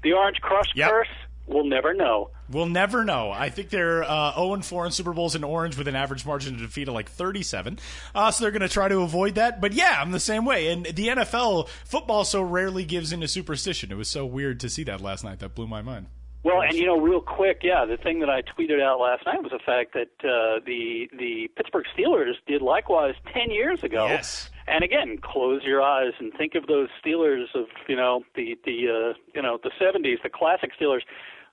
[0.04, 0.90] the Orange Crush yep.
[0.90, 1.08] curse.
[1.48, 2.32] We'll never know.
[2.50, 3.32] We'll never know.
[3.32, 6.56] I think they're uh, 0 4 in Super Bowls in orange with an average margin
[6.56, 7.80] of defeat of like 37.
[8.14, 9.62] Uh, so they're going to try to avoid that.
[9.62, 10.68] But yeah, I'm the same way.
[10.68, 13.92] And the NFL football so rarely gives into superstition.
[13.92, 15.40] It was so weird to see that last night.
[15.40, 16.08] That blew my mind.
[16.46, 19.42] Well, and you know, real quick, yeah, the thing that I tweeted out last night
[19.42, 24.06] was the fact that uh, the the Pittsburgh Steelers did likewise ten years ago.
[24.06, 24.52] Yes.
[24.68, 28.78] And again, close your eyes and think of those Steelers of you know the the
[28.90, 31.02] uh, you know the '70s, the classic Steelers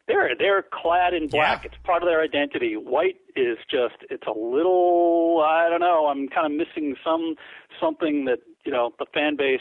[0.09, 1.65] they're they're clad in black.
[1.65, 1.71] Yeah.
[1.73, 2.75] It's part of their identity.
[2.77, 6.07] White is just it's a little I don't know.
[6.07, 7.37] I'm kind of missing some
[7.81, 9.61] something that you know the fan base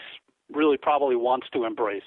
[0.52, 2.04] really probably wants to embrace.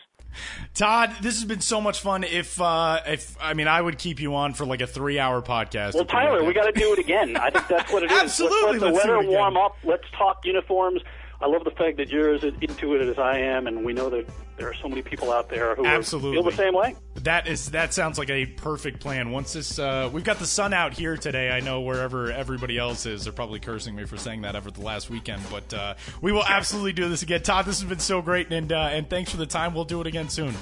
[0.75, 2.25] Todd, this has been so much fun.
[2.25, 5.95] If uh, if I mean, I would keep you on for like a three-hour podcast.
[5.95, 7.37] Well, Tyler, we got to do it again.
[7.37, 8.19] I think that's what it is.
[8.23, 9.77] Absolutely, let's let the weather warm up.
[9.85, 11.03] Let's talk uniforms.
[11.41, 14.09] I love the fact that you're as into it as I am, and we know
[14.11, 14.27] that
[14.57, 16.33] there are so many people out there who Absolutely.
[16.33, 16.97] feel the same way.
[17.17, 19.31] That is that sounds like a perfect plan.
[19.31, 21.51] Once this, uh, we've got the sun out here today.
[21.51, 24.83] I know wherever everybody else is, they're probably cursing me for saying that over the
[24.83, 27.43] last weekend, but uh, we will absolutely do this again.
[27.43, 29.75] Todd, this has been so great, and uh, and thanks for the time.
[29.75, 30.55] We'll do it again soon.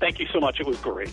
[0.00, 0.60] Thank you so much.
[0.60, 1.12] It was great.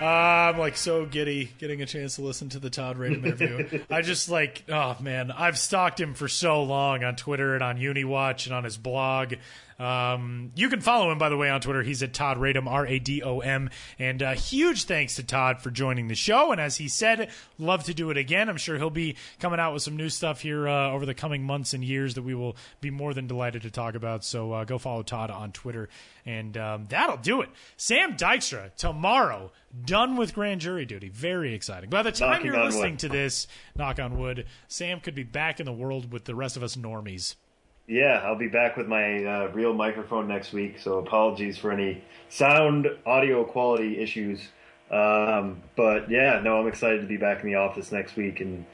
[0.00, 3.80] Uh, I'm like so giddy getting a chance to listen to the Todd Radom interview.
[3.90, 7.78] I just like, oh man, I've stalked him for so long on Twitter and on
[7.78, 9.34] UniWatch and on his blog.
[9.78, 11.84] Um, you can follow him, by the way, on Twitter.
[11.84, 13.70] He's at Todd Radom, R A D O M.
[13.98, 16.50] And uh, huge thanks to Todd for joining the show.
[16.50, 18.48] And as he said, love to do it again.
[18.48, 21.44] I'm sure he'll be coming out with some new stuff here uh, over the coming
[21.44, 24.24] months and years that we will be more than delighted to talk about.
[24.24, 25.88] So uh, go follow Todd on Twitter.
[26.26, 27.48] And um, that'll do it.
[27.76, 29.52] Sam Dykstra, tomorrow,
[29.84, 31.08] done with grand jury duty.
[31.08, 31.88] Very exciting.
[31.88, 32.98] By the time Knocking you're listening wood.
[33.00, 36.56] to this, knock on wood, Sam could be back in the world with the rest
[36.56, 37.36] of us normies.
[37.88, 42.04] Yeah, I'll be back with my uh, real microphone next week, so apologies for any
[42.28, 44.40] sound audio quality issues.
[44.90, 48.66] Um, but yeah, no, I'm excited to be back in the office next week and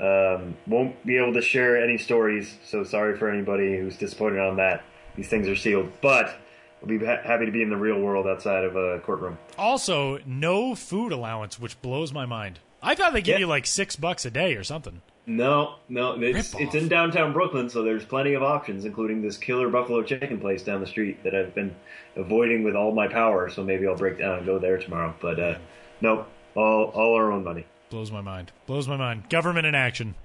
[0.00, 2.58] um, won't be able to share any stories.
[2.64, 4.82] So sorry for anybody who's disappointed on that.
[5.14, 6.34] These things are sealed, but
[6.82, 9.38] I'll be ha- happy to be in the real world outside of a courtroom.
[9.56, 12.58] Also, no food allowance, which blows my mind.
[12.82, 13.38] I thought they give Yeah.
[13.40, 15.02] you like six bucks a day or something.
[15.28, 16.60] No, no, it's Rip-off.
[16.60, 20.62] it's in downtown Brooklyn, so there's plenty of options, including this killer buffalo chicken place
[20.62, 21.74] down the street that I've been
[22.14, 23.50] avoiding with all my power.
[23.50, 25.14] So maybe I'll break down and go there tomorrow.
[25.20, 25.58] But uh,
[26.00, 27.66] nope, all all our own money.
[27.88, 28.50] Blows my mind.
[28.66, 29.28] Blows my mind.
[29.28, 30.16] Government in action.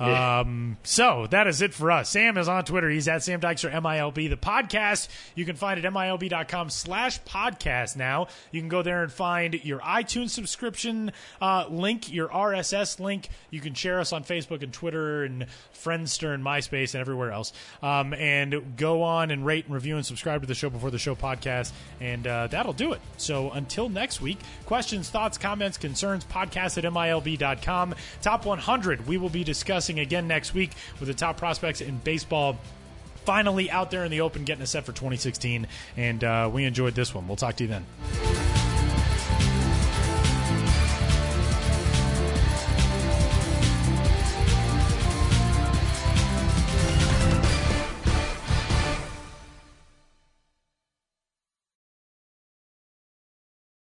[0.00, 0.40] Yeah.
[0.40, 2.10] Um, so that is it for us.
[2.10, 2.90] Sam is on Twitter.
[2.90, 4.28] He's at Sam Dykstra, MILB.
[4.30, 5.06] The podcast,
[5.36, 8.26] you can find at MILB.com slash podcast now.
[8.50, 13.28] You can go there and find your iTunes subscription uh, link, your RSS link.
[13.50, 17.52] You can share us on Facebook and Twitter and Friendster and MySpace and everywhere else.
[17.80, 20.98] Um, and go on and rate and review and subscribe to the Show Before the
[20.98, 21.70] Show podcast.
[22.00, 23.00] And uh, that'll do it.
[23.18, 27.94] So until next week, questions, thoughts, comments, concerns, podcast at MILB.com.
[28.22, 32.58] Top 100 we will be discussing again next week with the top prospects in baseball
[33.24, 35.66] finally out there in the open getting us set for 2016.
[35.96, 37.26] And uh, we enjoyed this one.
[37.26, 38.63] We'll talk to you then.